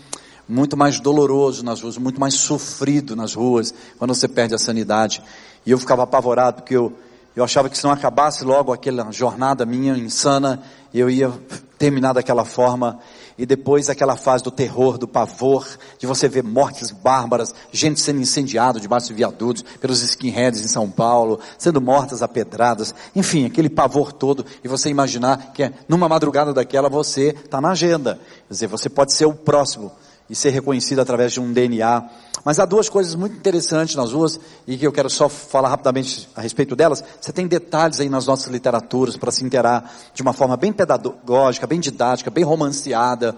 [0.48, 5.22] muito mais doloroso nas ruas, muito mais sofrido nas ruas, quando você perde a sanidade.
[5.66, 6.94] E eu ficava apavorado, porque eu,
[7.36, 10.62] eu achava que se não acabasse logo aquela jornada minha insana,
[10.94, 11.32] eu ia
[11.78, 13.00] terminar daquela forma.
[13.38, 15.68] E depois aquela fase do terror, do pavor,
[16.00, 20.90] de você ver mortes bárbaras, gente sendo incendiada debaixo de viadutos, pelos skinheads em São
[20.90, 26.54] Paulo, sendo mortas a pedradas, enfim, aquele pavor todo, e você imaginar que numa madrugada
[26.54, 28.18] daquela você está na agenda.
[28.48, 29.92] Quer dizer, você pode ser o próximo
[30.30, 32.04] e ser reconhecido através de um DNA.
[32.44, 36.30] Mas há duas coisas muito interessantes nas ruas e que eu quero só falar rapidamente
[36.36, 37.04] a respeito delas.
[37.20, 41.68] Você tem detalhes aí nas nossas literaturas para se interar de uma forma bem pedagógica,
[41.68, 43.36] bem didática, bem romanceada.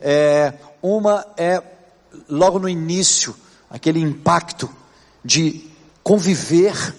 [0.00, 1.62] É, uma é
[2.28, 3.34] logo no início,
[3.70, 4.70] aquele impacto
[5.24, 5.68] de
[6.02, 6.94] conviver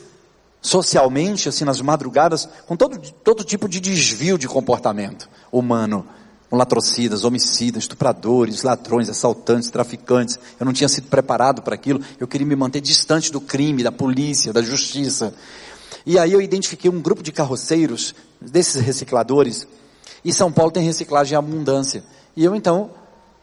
[0.62, 6.08] socialmente, assim, nas madrugadas, com todo, todo tipo de desvio de comportamento humano
[6.56, 10.40] com latrocidas, homicidas, estupradores, ladrões, assaltantes, traficantes.
[10.58, 12.00] Eu não tinha sido preparado para aquilo.
[12.18, 15.34] Eu queria me manter distante do crime, da polícia, da justiça.
[16.06, 19.68] E aí eu identifiquei um grupo de carroceiros, desses recicladores,
[20.24, 22.04] e São Paulo tem reciclagem em abundância.
[22.36, 22.92] E eu então,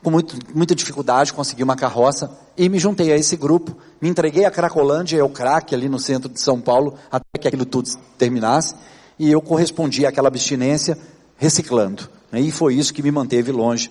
[0.02, 3.76] com muito, muita dificuldade, consegui uma carroça e me juntei a esse grupo.
[4.00, 7.66] Me entreguei a Cracolândia, o crack ali no centro de São Paulo, até que aquilo
[7.66, 8.74] tudo terminasse.
[9.18, 10.96] E eu correspondi àquela abstinência
[11.36, 12.08] reciclando.
[12.32, 13.90] E foi isso que me manteve longe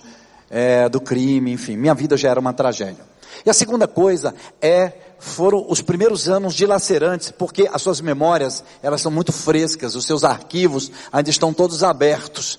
[0.50, 3.04] é, do crime, enfim, minha vida já era uma tragédia.
[3.44, 9.00] E a segunda coisa é, foram os primeiros anos dilacerantes, porque as suas memórias, elas
[9.00, 12.58] são muito frescas, os seus arquivos ainda estão todos abertos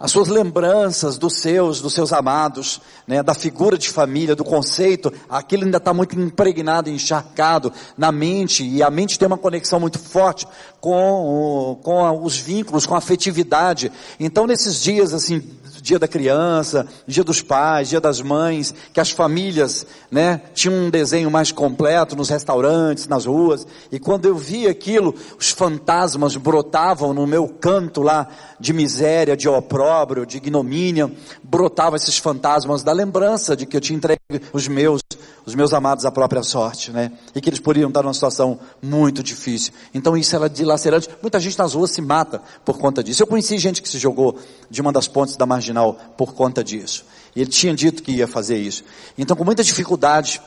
[0.00, 5.12] as suas lembranças dos seus, dos seus amados, né, da figura de família, do conceito,
[5.28, 9.98] aquilo ainda está muito impregnado, encharcado na mente, e a mente tem uma conexão muito
[9.98, 10.46] forte
[10.80, 13.90] com, o, com os vínculos, com a afetividade.
[14.20, 15.42] Então nesses dias assim,
[15.88, 20.90] dia da criança, dia dos pais, dia das mães, que as famílias, né, tinham um
[20.90, 27.14] desenho mais completo nos restaurantes, nas ruas, e quando eu vi aquilo, os fantasmas brotavam
[27.14, 28.28] no meu canto lá
[28.60, 31.10] de miséria, de opróbrio, de ignomínia,
[31.42, 34.20] brotavam esses fantasmas da lembrança de que eu tinha entregue
[34.52, 35.00] os meus,
[35.48, 39.22] os meus amados à própria sorte, né, e que eles poderiam estar numa situação muito
[39.22, 39.72] difícil.
[39.94, 41.08] Então isso era dilacerante.
[41.22, 43.22] Muita gente nas ruas se mata por conta disso.
[43.22, 47.06] Eu conheci gente que se jogou de uma das pontes da marginal por conta disso.
[47.34, 48.84] E ele tinha dito que ia fazer isso.
[49.16, 50.38] Então, com muita dificuldade,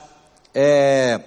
[0.54, 1.20] é,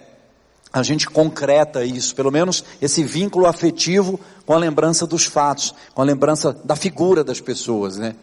[0.71, 6.01] a gente concreta isso, pelo menos esse vínculo afetivo com a lembrança dos fatos, com
[6.01, 8.15] a lembrança da figura das pessoas, né?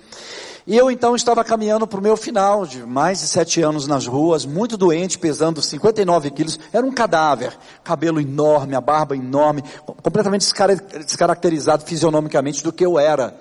[0.65, 4.07] E eu então estava caminhando para o meu final, de mais de sete anos nas
[4.07, 10.47] ruas, muito doente, pesando 59 quilos, era um cadáver, cabelo enorme, a barba enorme, completamente
[11.05, 13.35] descaracterizado fisionomicamente do que eu era.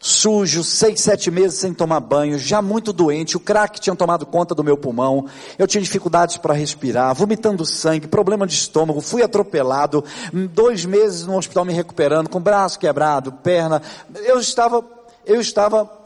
[0.00, 4.52] Sujo, seis, sete meses sem tomar banho, já muito doente, o crack tinha tomado conta
[4.54, 5.26] do meu pulmão,
[5.58, 10.04] eu tinha dificuldades para respirar, vomitando sangue, problema de estômago, fui atropelado,
[10.52, 13.82] dois meses no hospital me recuperando, com braço quebrado, perna,
[14.24, 14.84] eu estava,
[15.26, 15.97] eu estava,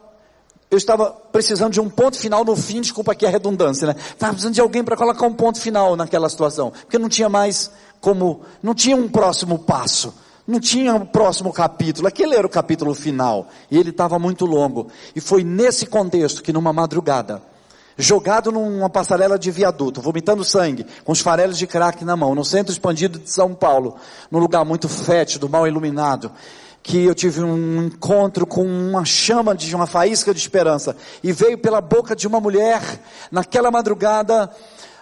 [0.73, 3.95] eu estava precisando de um ponto final no fim, desculpa aqui a redundância, né?
[3.95, 7.71] Estava precisando de alguém para colocar um ponto final naquela situação, porque não tinha mais
[8.01, 10.15] como, não tinha um próximo passo.
[10.45, 14.89] Não tinha o próximo capítulo, aquele era o capítulo final, e ele estava muito longo.
[15.15, 17.41] E foi nesse contexto que numa madrugada,
[17.97, 22.45] jogado numa passarela de viaduto, vomitando sangue, com os farelos de crack na mão, no
[22.45, 23.95] centro expandido de São Paulo,
[24.33, 26.33] num lugar muito fétido, mal iluminado,
[26.83, 31.57] que eu tive um encontro com uma chama de uma faísca de esperança, e veio
[31.57, 32.83] pela boca de uma mulher,
[33.31, 34.51] naquela madrugada,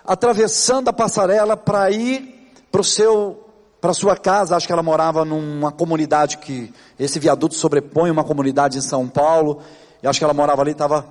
[0.04, 3.46] atravessando a passarela para ir para o seu
[3.80, 8.76] para sua casa, acho que ela morava numa comunidade que esse viaduto sobrepõe uma comunidade
[8.76, 9.62] em São Paulo,
[10.02, 11.06] e acho que ela morava ali, estava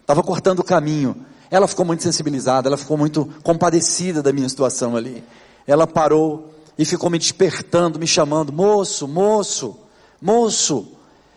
[0.00, 1.24] estava cortando o caminho.
[1.50, 5.22] Ela ficou muito sensibilizada, ela ficou muito compadecida da minha situação ali.
[5.68, 9.78] Ela parou e ficou me despertando, me chamando, moço, moço,
[10.24, 10.88] moço.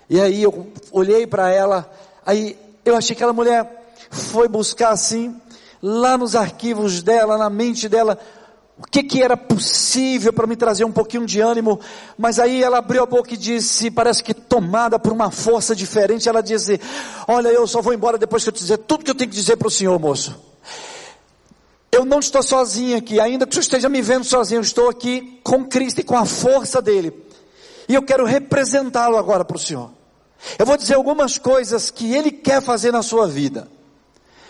[0.10, 1.92] E aí eu olhei para ela,
[2.26, 5.36] aí eu achei que aquela mulher foi buscar assim,
[5.84, 8.18] lá nos arquivos dela, na mente dela,
[8.78, 11.82] o que, que era possível para me trazer um pouquinho de ânimo,
[12.18, 16.30] mas aí ela abriu a boca e disse, parece que tomada por uma força diferente,
[16.30, 16.80] ela disse,
[17.28, 19.36] olha eu só vou embora depois que eu te dizer tudo que eu tenho que
[19.36, 20.40] dizer para o senhor moço.
[21.92, 24.88] Eu não estou sozinha aqui, ainda que o senhor esteja me vendo sozinho, eu estou
[24.88, 27.27] aqui com Cristo e com a força dele.
[27.88, 29.92] E eu quero representá-lo agora para o senhor.
[30.58, 33.68] Eu vou dizer algumas coisas que ele quer fazer na sua vida.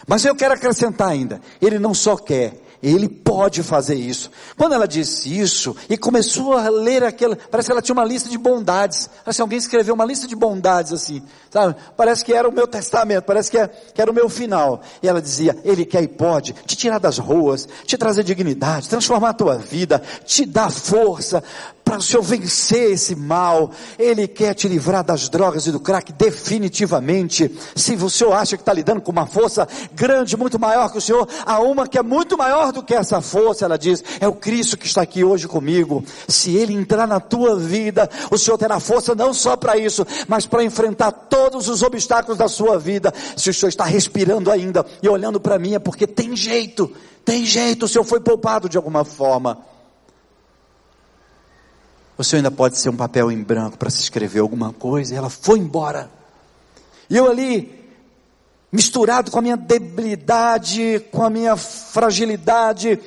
[0.06, 4.30] Mas eu quero acrescentar ainda, ele não só quer, ele pode fazer isso.
[4.56, 8.30] Quando ela disse isso e começou a ler aquela, parece que ela tinha uma lista
[8.30, 9.10] de bondades.
[9.26, 11.76] Parece que alguém escreveu uma lista de bondades assim, sabe?
[11.96, 14.82] Parece que era o meu testamento, parece que, é, que era o meu final.
[15.02, 19.30] E ela dizia: Ele quer e pode te tirar das ruas, te trazer dignidade, transformar
[19.30, 21.44] a tua vida, te dar força,
[21.88, 23.72] para o Senhor vencer esse mal.
[23.98, 27.50] Ele quer te livrar das drogas e do crack definitivamente.
[27.76, 31.02] Se o Senhor acha que está lidando com uma força grande, muito maior que o
[31.02, 34.34] Senhor, há uma que é muito maior do que essa força, ela diz, é o
[34.34, 36.04] Cristo que está aqui hoje comigo.
[36.28, 40.46] Se Ele entrar na tua vida, o Senhor terá força não só para isso, mas
[40.46, 43.14] para enfrentar todos os obstáculos da sua vida.
[43.38, 46.92] Se o Senhor está respirando ainda e olhando para mim, é porque tem jeito,
[47.24, 49.77] tem jeito, o Senhor foi poupado de alguma forma.
[52.18, 55.18] O Senhor ainda pode ser um papel em branco para se escrever alguma coisa, e
[55.18, 56.10] ela foi embora.
[57.10, 57.88] E eu ali,
[58.72, 63.00] misturado com a minha debilidade, com a minha fragilidade,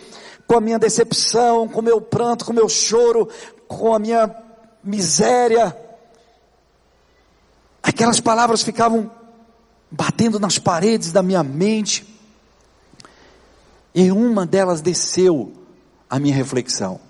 [0.46, 3.28] com a minha decepção, com o meu pranto, com o meu choro,
[3.66, 4.34] com a minha
[4.82, 5.76] miséria,
[7.82, 9.10] aquelas palavras ficavam
[9.90, 12.06] batendo nas paredes da minha mente,
[13.92, 15.52] e uma delas desceu
[16.08, 17.00] a minha reflexão.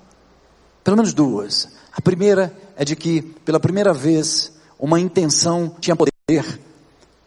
[0.83, 1.80] Pelo menos duas.
[1.93, 6.61] A primeira é de que, pela primeira vez, uma intenção tinha poder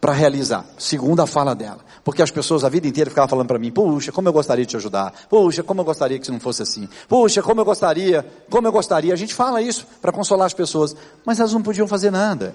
[0.00, 1.78] para realizar, segundo a fala dela.
[2.04, 4.70] Porque as pessoas a vida inteira ficavam falando para mim, puxa, como eu gostaria de
[4.70, 8.26] te ajudar, puxa, como eu gostaria que isso não fosse assim, puxa, como eu gostaria,
[8.50, 9.14] como eu gostaria.
[9.14, 12.54] A gente fala isso para consolar as pessoas, mas elas não podiam fazer nada.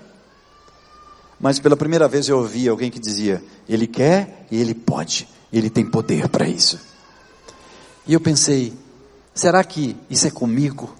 [1.39, 5.72] Mas pela primeira vez eu ouvi alguém que dizia, ele quer e ele pode, ele
[5.72, 6.80] tem poder para isso.
[8.06, 8.74] E eu pensei,
[9.34, 10.93] será que isso é comigo?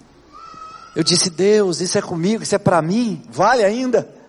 [0.94, 4.20] Eu disse, Deus, isso é comigo, isso é para mim, vale ainda?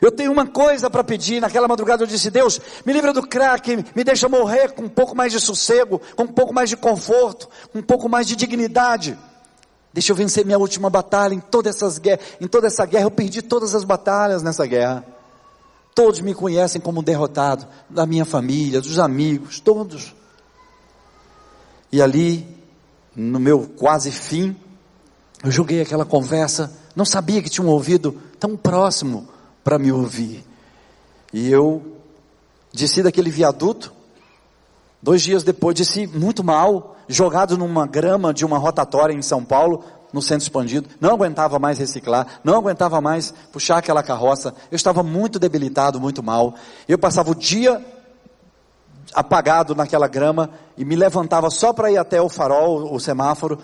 [0.00, 1.40] Eu tenho uma coisa para pedir.
[1.40, 5.14] Naquela madrugada eu disse: Deus, me livra do crack, me deixa morrer com um pouco
[5.14, 9.18] mais de sossego, com um pouco mais de conforto, com um pouco mais de dignidade.
[9.92, 12.24] Deixa eu vencer minha última batalha em todas essas guerras.
[12.40, 15.04] Em toda essa guerra eu perdi todas as batalhas nessa guerra.
[15.94, 20.14] Todos me conhecem como derrotado, da minha família, dos amigos, todos.
[21.92, 22.46] E ali,
[23.14, 24.56] no meu quase fim,
[25.42, 29.28] eu joguei aquela conversa, não sabia que tinha um ouvido tão próximo
[29.64, 30.44] para me ouvir.
[31.32, 31.82] E eu
[32.72, 33.92] desci daquele viaduto,
[35.02, 39.82] dois dias depois, desci muito mal, jogado numa grama de uma rotatória em São Paulo,
[40.12, 45.02] no centro expandido, não aguentava mais reciclar, não aguentava mais puxar aquela carroça, eu estava
[45.02, 46.54] muito debilitado, muito mal.
[46.88, 47.84] Eu passava o dia
[49.14, 53.58] apagado naquela grama e me levantava só para ir até o farol, o semáforo,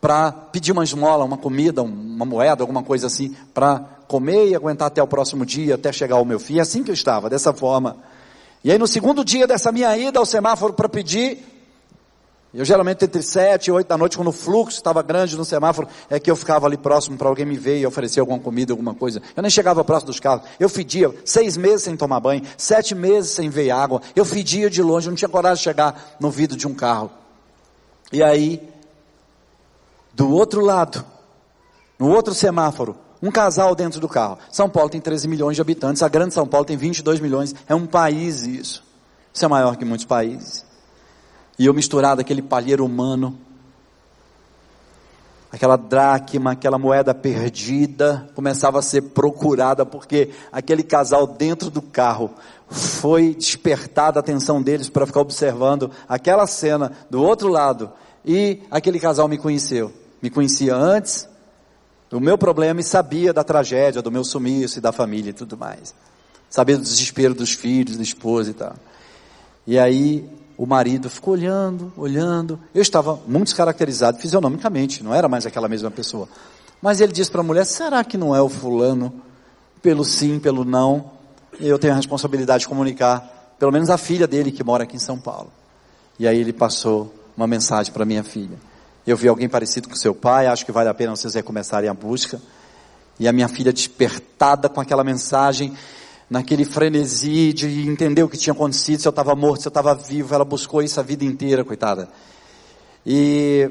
[0.00, 4.88] para pedir uma esmola, uma comida, uma moeda, alguma coisa assim, para comer e aguentar
[4.88, 6.58] até o próximo dia, até chegar ao meu fim.
[6.58, 7.96] É assim que eu estava, dessa forma.
[8.62, 11.38] E aí no segundo dia dessa minha ida ao semáforo para pedir,
[12.52, 15.86] eu geralmente entre sete e oito da noite, quando o fluxo estava grande no semáforo,
[16.08, 18.94] é que eu ficava ali próximo para alguém me ver e oferecer alguma comida, alguma
[18.94, 19.20] coisa.
[19.36, 20.48] Eu nem chegava próximo dos carros.
[20.58, 24.00] Eu fedia seis meses sem tomar banho, sete meses sem ver água.
[24.16, 27.10] Eu fedia de longe, eu não tinha coragem de chegar no vidro de um carro.
[28.10, 28.66] E aí,
[30.18, 31.04] do outro lado,
[31.96, 34.36] no outro semáforo, um casal dentro do carro.
[34.50, 37.54] São Paulo tem 13 milhões de habitantes, a grande São Paulo tem 22 milhões.
[37.68, 38.82] É um país isso.
[39.32, 40.66] Isso é maior que muitos países.
[41.56, 43.38] E eu misturado aquele palheiro humano,
[45.52, 52.34] aquela dracma, aquela moeda perdida, começava a ser procurada, porque aquele casal dentro do carro
[52.68, 57.92] foi despertada a atenção deles para ficar observando aquela cena do outro lado.
[58.24, 59.92] E aquele casal me conheceu.
[60.22, 61.28] Me conhecia antes
[62.10, 65.56] do meu problema e sabia da tragédia, do meu sumiço e da família e tudo
[65.56, 65.94] mais.
[66.48, 68.74] Sabia do desespero dos filhos, da esposa e tal.
[69.66, 72.58] E aí o marido ficou olhando, olhando.
[72.74, 76.28] Eu estava muito descaracterizado fisionomicamente, não era mais aquela mesma pessoa.
[76.80, 79.12] Mas ele disse para a mulher: será que não é o fulano?
[79.82, 81.12] Pelo sim, pelo não.
[81.60, 85.00] Eu tenho a responsabilidade de comunicar, pelo menos a filha dele que mora aqui em
[85.00, 85.52] São Paulo.
[86.18, 88.58] E aí ele passou uma mensagem para minha filha.
[89.10, 91.94] Eu vi alguém parecido com seu pai, acho que vale a pena vocês recomeçarem a
[91.94, 92.38] busca.
[93.18, 95.72] E a minha filha despertada com aquela mensagem,
[96.28, 99.94] naquele frenesi de entender o que tinha acontecido, se eu estava morto, se eu estava
[99.94, 102.06] vivo, ela buscou isso a vida inteira, coitada.
[103.06, 103.70] E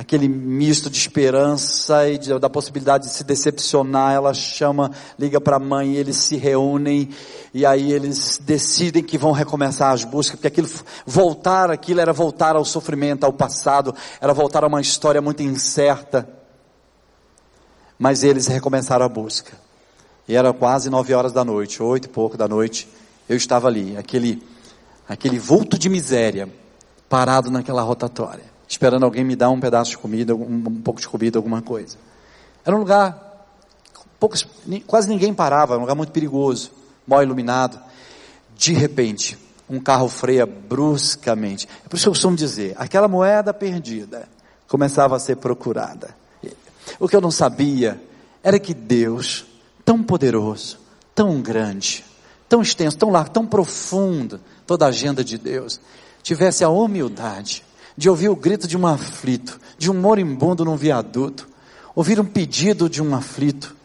[0.00, 5.56] aquele misto de esperança e de, da possibilidade de se decepcionar, ela chama, liga para
[5.56, 7.10] a mãe, eles se reúnem
[7.52, 10.70] e aí eles decidem que vão recomeçar as buscas, porque aquilo
[11.04, 16.26] voltar, aquilo era voltar ao sofrimento, ao passado, era voltar a uma história muito incerta.
[17.98, 19.52] Mas eles recomeçaram a busca.
[20.26, 22.88] E era quase nove horas da noite, oito e pouco da noite,
[23.28, 24.42] eu estava ali, aquele,
[25.06, 26.48] aquele vulto de miséria,
[27.06, 31.08] parado naquela rotatória, esperando alguém me dar um pedaço de comida, um, um pouco de
[31.08, 31.98] comida, alguma coisa.
[32.64, 33.48] Era um lugar,
[34.20, 34.46] poucos,
[34.86, 36.70] quase ninguém parava, um lugar muito perigoso,
[37.04, 37.80] mal iluminado.
[38.56, 39.36] De repente,
[39.68, 41.68] um carro freia bruscamente.
[41.84, 44.28] É por isso que eu costumo dizer, aquela moeda perdida
[44.68, 46.14] começava a ser procurada.
[47.00, 48.00] O que eu não sabia
[48.40, 49.46] era que Deus,
[49.84, 50.78] tão poderoso,
[51.12, 52.04] tão grande,
[52.48, 55.80] tão extenso, tão largo, tão profundo, toda a agenda de Deus,
[56.22, 57.64] tivesse a humildade
[58.00, 61.46] de ouvir o grito de um aflito, de um moribundo num viaduto,
[61.94, 63.76] ouvir um pedido de um aflito,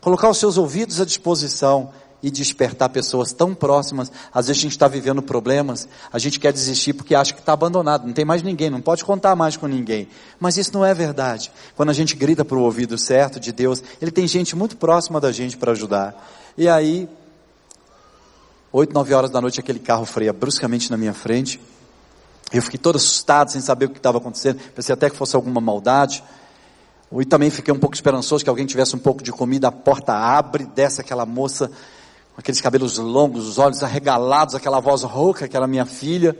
[0.00, 1.90] colocar os seus ouvidos à disposição
[2.22, 4.12] e despertar pessoas tão próximas.
[4.32, 7.54] Às vezes a gente está vivendo problemas, a gente quer desistir porque acha que está
[7.54, 10.06] abandonado, não tem mais ninguém, não pode contar mais com ninguém.
[10.38, 11.50] Mas isso não é verdade.
[11.74, 15.20] Quando a gente grita para o ouvido certo de Deus, Ele tem gente muito próxima
[15.20, 16.14] da gente para ajudar.
[16.56, 17.08] E aí,
[18.70, 21.60] oito, nove horas da noite, aquele carro freia bruscamente na minha frente.
[22.52, 24.60] Eu fiquei todo assustado, sem saber o que estava acontecendo.
[24.74, 26.22] Pensei até que fosse alguma maldade.
[27.12, 29.68] E também fiquei um pouco esperançoso que alguém tivesse um pouco de comida.
[29.68, 31.68] A porta abre, desce aquela moça
[32.34, 36.36] com aqueles cabelos longos, os olhos arregalados, aquela voz rouca que era minha filha.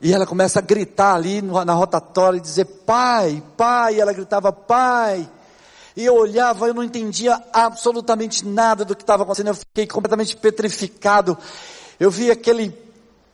[0.00, 3.96] E ela começa a gritar ali na rotatória e dizer: Pai, pai.
[3.96, 5.28] E ela gritava: Pai.
[5.96, 9.48] E eu olhava, eu não entendia absolutamente nada do que estava acontecendo.
[9.48, 11.36] Eu fiquei completamente petrificado.
[11.98, 12.70] Eu vi aquele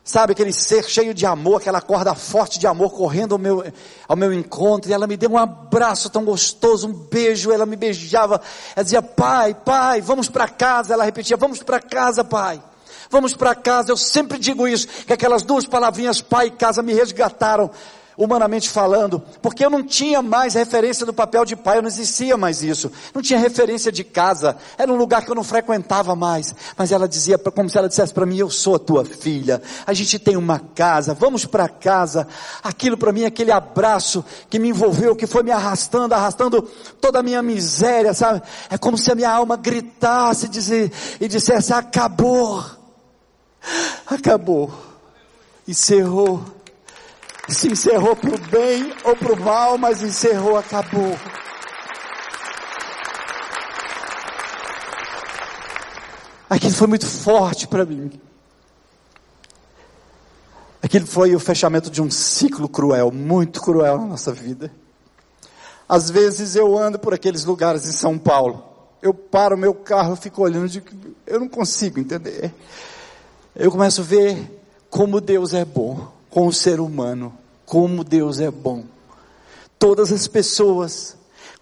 [0.06, 3.64] Sabe, aquele ser cheio de amor, aquela corda forte de amor correndo ao meu,
[4.06, 7.74] ao meu encontro, e ela me deu um abraço tão gostoso, um beijo, ela me
[7.74, 8.38] beijava,
[8.76, 12.62] ela dizia, pai, pai, vamos para casa, ela repetia, vamos para casa, pai,
[13.08, 16.92] vamos para casa, eu sempre digo isso, que aquelas duas palavrinhas, pai e casa, me
[16.92, 17.70] resgataram,
[18.16, 22.36] humanamente falando, porque eu não tinha mais referência do papel de pai, eu não existia
[22.36, 26.54] mais isso, não tinha referência de casa, era um lugar que eu não frequentava mais,
[26.76, 29.92] mas ela dizia, como se ela dissesse para mim, eu sou a tua filha, a
[29.92, 32.26] gente tem uma casa, vamos para casa,
[32.62, 36.62] aquilo para mim, aquele abraço que me envolveu, que foi me arrastando, arrastando
[37.00, 40.48] toda a minha miséria, sabe, é como se a minha alma gritasse
[41.20, 42.64] e dissesse, acabou,
[44.06, 44.72] acabou,
[45.66, 46.44] encerrou,
[47.48, 51.18] se encerrou para o bem ou para o mal, mas encerrou, acabou.
[56.48, 58.10] Aquilo foi muito forte para mim.
[60.82, 64.70] Aquilo foi o fechamento de um ciclo cruel, muito cruel na nossa vida.
[65.88, 68.62] Às vezes eu ando por aqueles lugares em São Paulo.
[69.02, 70.82] Eu paro meu carro, fico olhando, de,
[71.26, 72.54] eu não consigo entender.
[73.54, 77.32] Eu começo a ver como Deus é bom com o ser humano.
[77.64, 78.82] Como Deus é bom.
[79.78, 81.16] Todas as pessoas,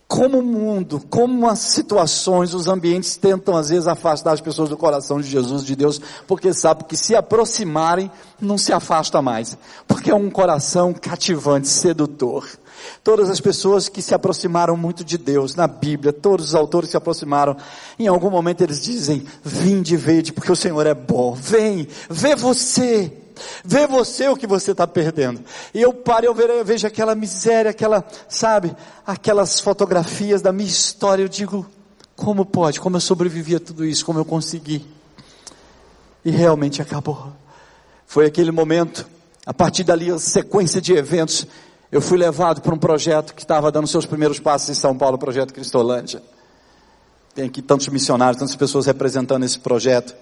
[0.09, 4.77] como o mundo, como as situações, os ambientes tentam às vezes afastar as pessoas do
[4.79, 8.11] coração de Jesus, de Deus, porque sabe que se aproximarem,
[8.41, 9.59] não se afasta mais.
[9.87, 12.49] Porque é um coração cativante, sedutor.
[13.05, 16.97] Todas as pessoas que se aproximaram muito de Deus na Bíblia, todos os autores se
[16.97, 17.59] aproximaram,
[17.99, 21.35] em algum momento eles dizem: Vinde, vede, porque o Senhor é bom.
[21.35, 23.22] Vem, vê você.
[23.65, 25.43] Vê você o que você está perdendo.
[25.73, 28.75] E eu paro, eu vejo, eu vejo aquela miséria, aquela, sabe,
[29.07, 31.23] aquelas fotografias da minha história.
[31.23, 31.67] Eu digo,
[32.17, 32.81] como pode?
[32.81, 34.05] Como eu sobrevivi a tudo isso?
[34.05, 34.87] Como eu consegui?
[36.25, 37.33] E realmente acabou.
[38.07, 39.07] Foi aquele momento,
[39.47, 41.47] a partir dali, a sequência de eventos,
[41.91, 45.17] eu fui levado para um projeto que estava dando seus primeiros passos em São Paulo,
[45.17, 46.23] o projeto Cristolândia.
[47.35, 50.15] Tem aqui tantos missionários, tantas pessoas representando esse projeto,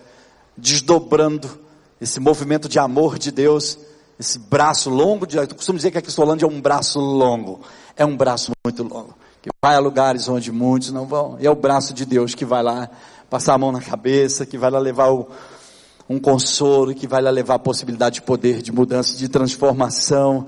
[0.57, 1.59] desdobrando
[2.01, 3.79] esse movimento de amor de Deus,
[4.19, 7.61] esse braço longo, de, eu costumo dizer que a Cristolândia é um braço longo,
[7.97, 11.51] é um braço muito longo, que vai a lugares onde muitos não vão, e é
[11.51, 12.89] o braço de Deus que vai lá
[13.29, 15.29] passar a mão na cabeça, que vai lá levar o,
[16.09, 20.47] um consolo, que vai lá levar a possibilidade de poder, de mudança, de transformação,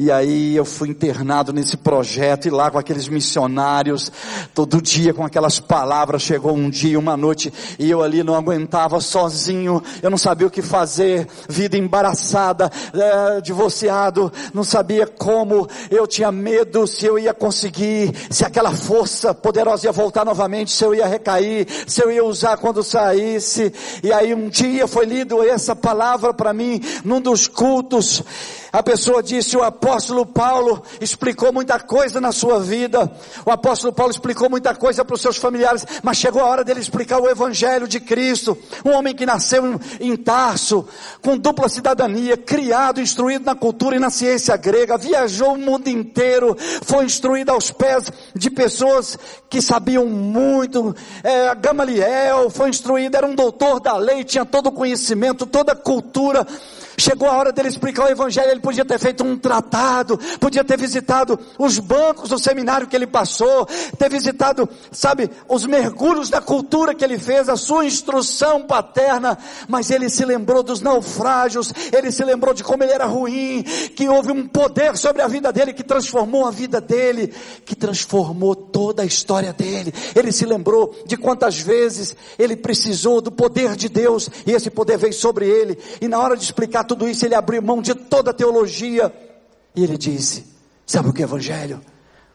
[0.00, 4.10] e aí eu fui internado nesse projeto e lá com aqueles missionários,
[4.54, 8.98] todo dia com aquelas palavras, chegou um dia, uma noite, e eu ali não aguentava
[8.98, 16.06] sozinho, eu não sabia o que fazer, vida embaraçada, é, divorciado, não sabia como, eu
[16.06, 20.94] tinha medo se eu ia conseguir, se aquela força poderosa ia voltar novamente, se eu
[20.94, 23.70] ia recair, se eu ia usar quando saísse,
[24.02, 28.24] e aí um dia foi lido essa palavra para mim, num dos cultos,
[28.72, 33.10] a pessoa disse, o apóstolo Paulo explicou muita coisa na sua vida,
[33.44, 36.80] o apóstolo Paulo explicou muita coisa para os seus familiares, mas chegou a hora dele
[36.80, 40.86] explicar o evangelho de Cristo, um homem que nasceu em Tarso,
[41.20, 46.56] com dupla cidadania, criado, instruído na cultura e na ciência grega, viajou o mundo inteiro,
[46.82, 49.18] foi instruído aos pés de pessoas
[49.48, 50.94] que sabiam muito,
[51.24, 55.76] é, Gamaliel foi instruído, era um doutor da lei, tinha todo o conhecimento, toda a
[55.76, 56.46] cultura,
[57.00, 60.78] Chegou a hora dele explicar o evangelho, ele podia ter feito um tratado, podia ter
[60.78, 66.94] visitado os bancos do seminário que ele passou, ter visitado, sabe, os mergulhos da cultura
[66.94, 72.22] que ele fez, a sua instrução paterna, mas ele se lembrou dos naufrágios, ele se
[72.22, 73.62] lembrou de como ele era ruim,
[73.96, 77.32] que houve um poder sobre a vida dele que transformou a vida dele,
[77.64, 79.94] que transformou toda a história dele.
[80.14, 84.98] Ele se lembrou de quantas vezes ele precisou do poder de Deus e esse poder
[84.98, 85.78] veio sobre ele.
[85.98, 89.14] E na hora de explicar tudo isso, ele abriu mão de toda a teologia
[89.76, 90.44] e ele disse:
[90.84, 91.80] Sabe o que é Evangelho?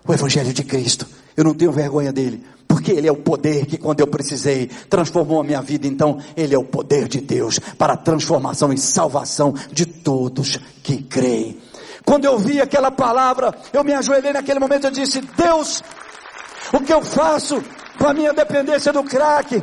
[0.07, 1.05] O Evangelho de Cristo.
[1.35, 5.41] Eu não tenho vergonha dele, porque Ele é o poder que quando eu precisei transformou
[5.41, 5.87] a minha vida.
[5.87, 11.03] Então, Ele é o poder de Deus para a transformação e salvação de todos que
[11.03, 11.59] creem.
[12.05, 15.83] Quando eu vi aquela palavra, eu me ajoelhei naquele momento e disse: Deus,
[16.71, 17.61] o que eu faço
[17.97, 19.61] com a minha dependência do crack?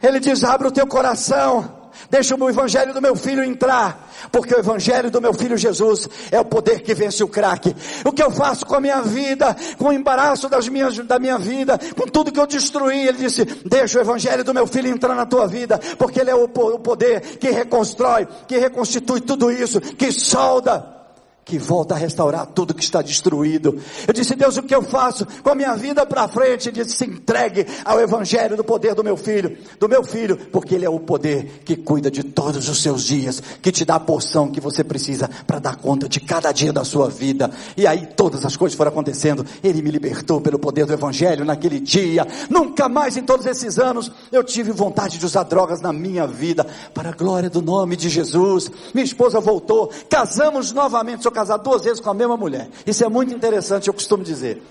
[0.00, 1.81] Ele diz: abre o teu coração
[2.12, 6.38] deixa o evangelho do meu filho entrar, porque o evangelho do meu filho Jesus é
[6.38, 7.74] o poder que vence o crack.
[8.04, 11.38] O que eu faço com a minha vida, com o embaraço das minhas, da minha
[11.38, 15.14] vida, com tudo que eu destruí, ele disse, deixa o evangelho do meu filho entrar
[15.14, 20.12] na tua vida, porque ele é o poder que reconstrói, que reconstitui tudo isso, que
[20.12, 21.01] solda
[21.44, 23.78] que volta a restaurar tudo que está destruído.
[24.06, 26.68] Eu disse, Deus, o que eu faço com a minha vida para frente?
[26.68, 30.74] Ele disse, se entregue ao evangelho do poder do meu filho, do meu filho, porque
[30.74, 34.00] ele é o poder que cuida de todos os seus dias, que te dá a
[34.00, 37.50] porção que você precisa para dar conta de cada dia da sua vida.
[37.76, 39.44] E aí todas as coisas foram acontecendo.
[39.62, 42.26] Ele me libertou pelo poder do evangelho naquele dia.
[42.48, 46.66] Nunca mais em todos esses anos eu tive vontade de usar drogas na minha vida,
[46.94, 48.70] para a glória do nome de Jesus.
[48.94, 52.68] Minha esposa voltou, casamos novamente casar duas vezes com a mesma mulher.
[52.86, 54.62] Isso é muito interessante, eu costumo dizer.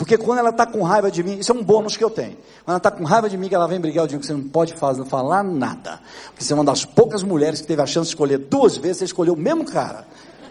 [0.00, 2.36] Porque quando ela está com raiva de mim, isso é um bônus que eu tenho.
[2.64, 4.32] Quando ela está com raiva de mim, que ela vem brigar, eu digo que você
[4.32, 6.00] não pode fazer, falar nada.
[6.28, 8.98] Porque você é uma das poucas mulheres que teve a chance de escolher duas vezes,
[8.98, 10.06] você escolheu o mesmo cara.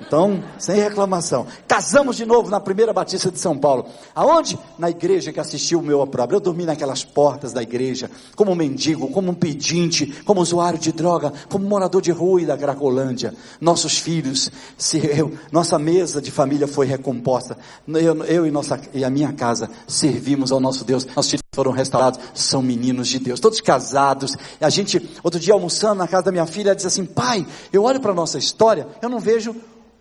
[0.10, 1.46] Então, sem reclamação.
[1.68, 3.86] Casamos de novo na primeira Batista de São Paulo.
[4.16, 4.58] Aonde?
[4.80, 6.38] Na igreja que assistiu o meu opróbrio.
[6.38, 10.92] Eu dormi naquelas portas da igreja, como um mendigo, como um pedinte, como usuário de
[10.92, 13.36] droga, como morador de rua e da Cracolândia.
[13.62, 17.56] Nossos filhos, se eu, nossa mesa de família foi recomposta.
[17.88, 21.06] Eu, eu e, nossa, e a minha casa servimos ao nosso Deus.
[21.06, 24.36] Nossos filhos foram restaurados, são meninos de Deus, todos casados.
[24.60, 27.84] A gente, outro dia almoçando na casa da minha filha, ela disse assim: pai, eu
[27.84, 29.56] olho para a nossa história, eu não vejo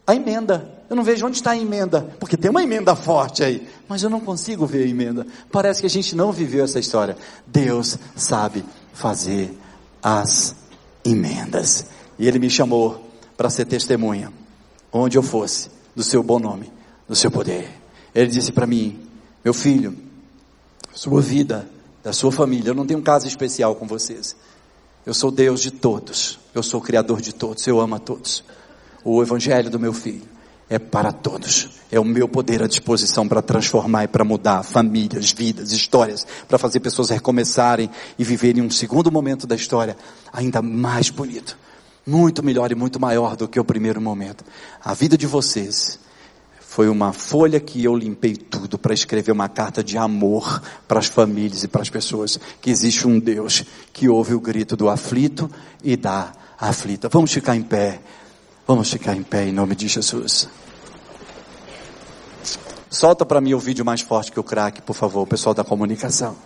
[0.09, 0.67] a emenda.
[0.89, 4.09] Eu não vejo onde está a emenda, porque tem uma emenda forte aí, mas eu
[4.09, 5.27] não consigo ver a emenda.
[5.53, 7.15] Parece que a gente não viveu essa história.
[7.47, 9.53] Deus sabe fazer
[10.03, 10.57] as
[11.05, 11.85] emendas.
[12.19, 13.07] E Ele me chamou
[13.37, 14.33] para ser testemunha,
[14.91, 16.73] onde eu fosse, do seu bom nome,
[17.07, 17.69] do seu poder.
[18.15, 18.99] Ele disse para mim:
[19.45, 19.95] Meu filho,
[20.95, 21.69] sua vida,
[22.03, 24.35] da sua família, eu não tenho um caso especial com vocês.
[25.05, 28.43] Eu sou Deus de todos, eu sou Criador de todos, eu amo a todos
[29.05, 30.39] o evangelho do meu filho
[30.71, 31.71] é para todos.
[31.91, 36.59] É o meu poder à disposição para transformar e para mudar famílias, vidas, histórias, para
[36.59, 39.97] fazer pessoas recomeçarem e viverem um segundo momento da história
[40.33, 41.57] ainda mais bonito,
[42.07, 44.45] muito melhor e muito maior do que o primeiro momento.
[44.85, 45.99] A vida de vocês
[46.61, 51.07] foi uma folha que eu limpei tudo para escrever uma carta de amor para as
[51.07, 55.51] famílias e para as pessoas que existe um Deus que ouve o grito do aflito
[55.83, 56.31] e da
[56.61, 57.09] aflita.
[57.09, 58.01] Vamos ficar em pé.
[58.69, 60.47] Vamos ficar em pé em nome de Jesus.
[62.91, 65.65] Solta para mim o vídeo mais forte que o crack, por favor, o pessoal da
[65.65, 66.37] comunicação.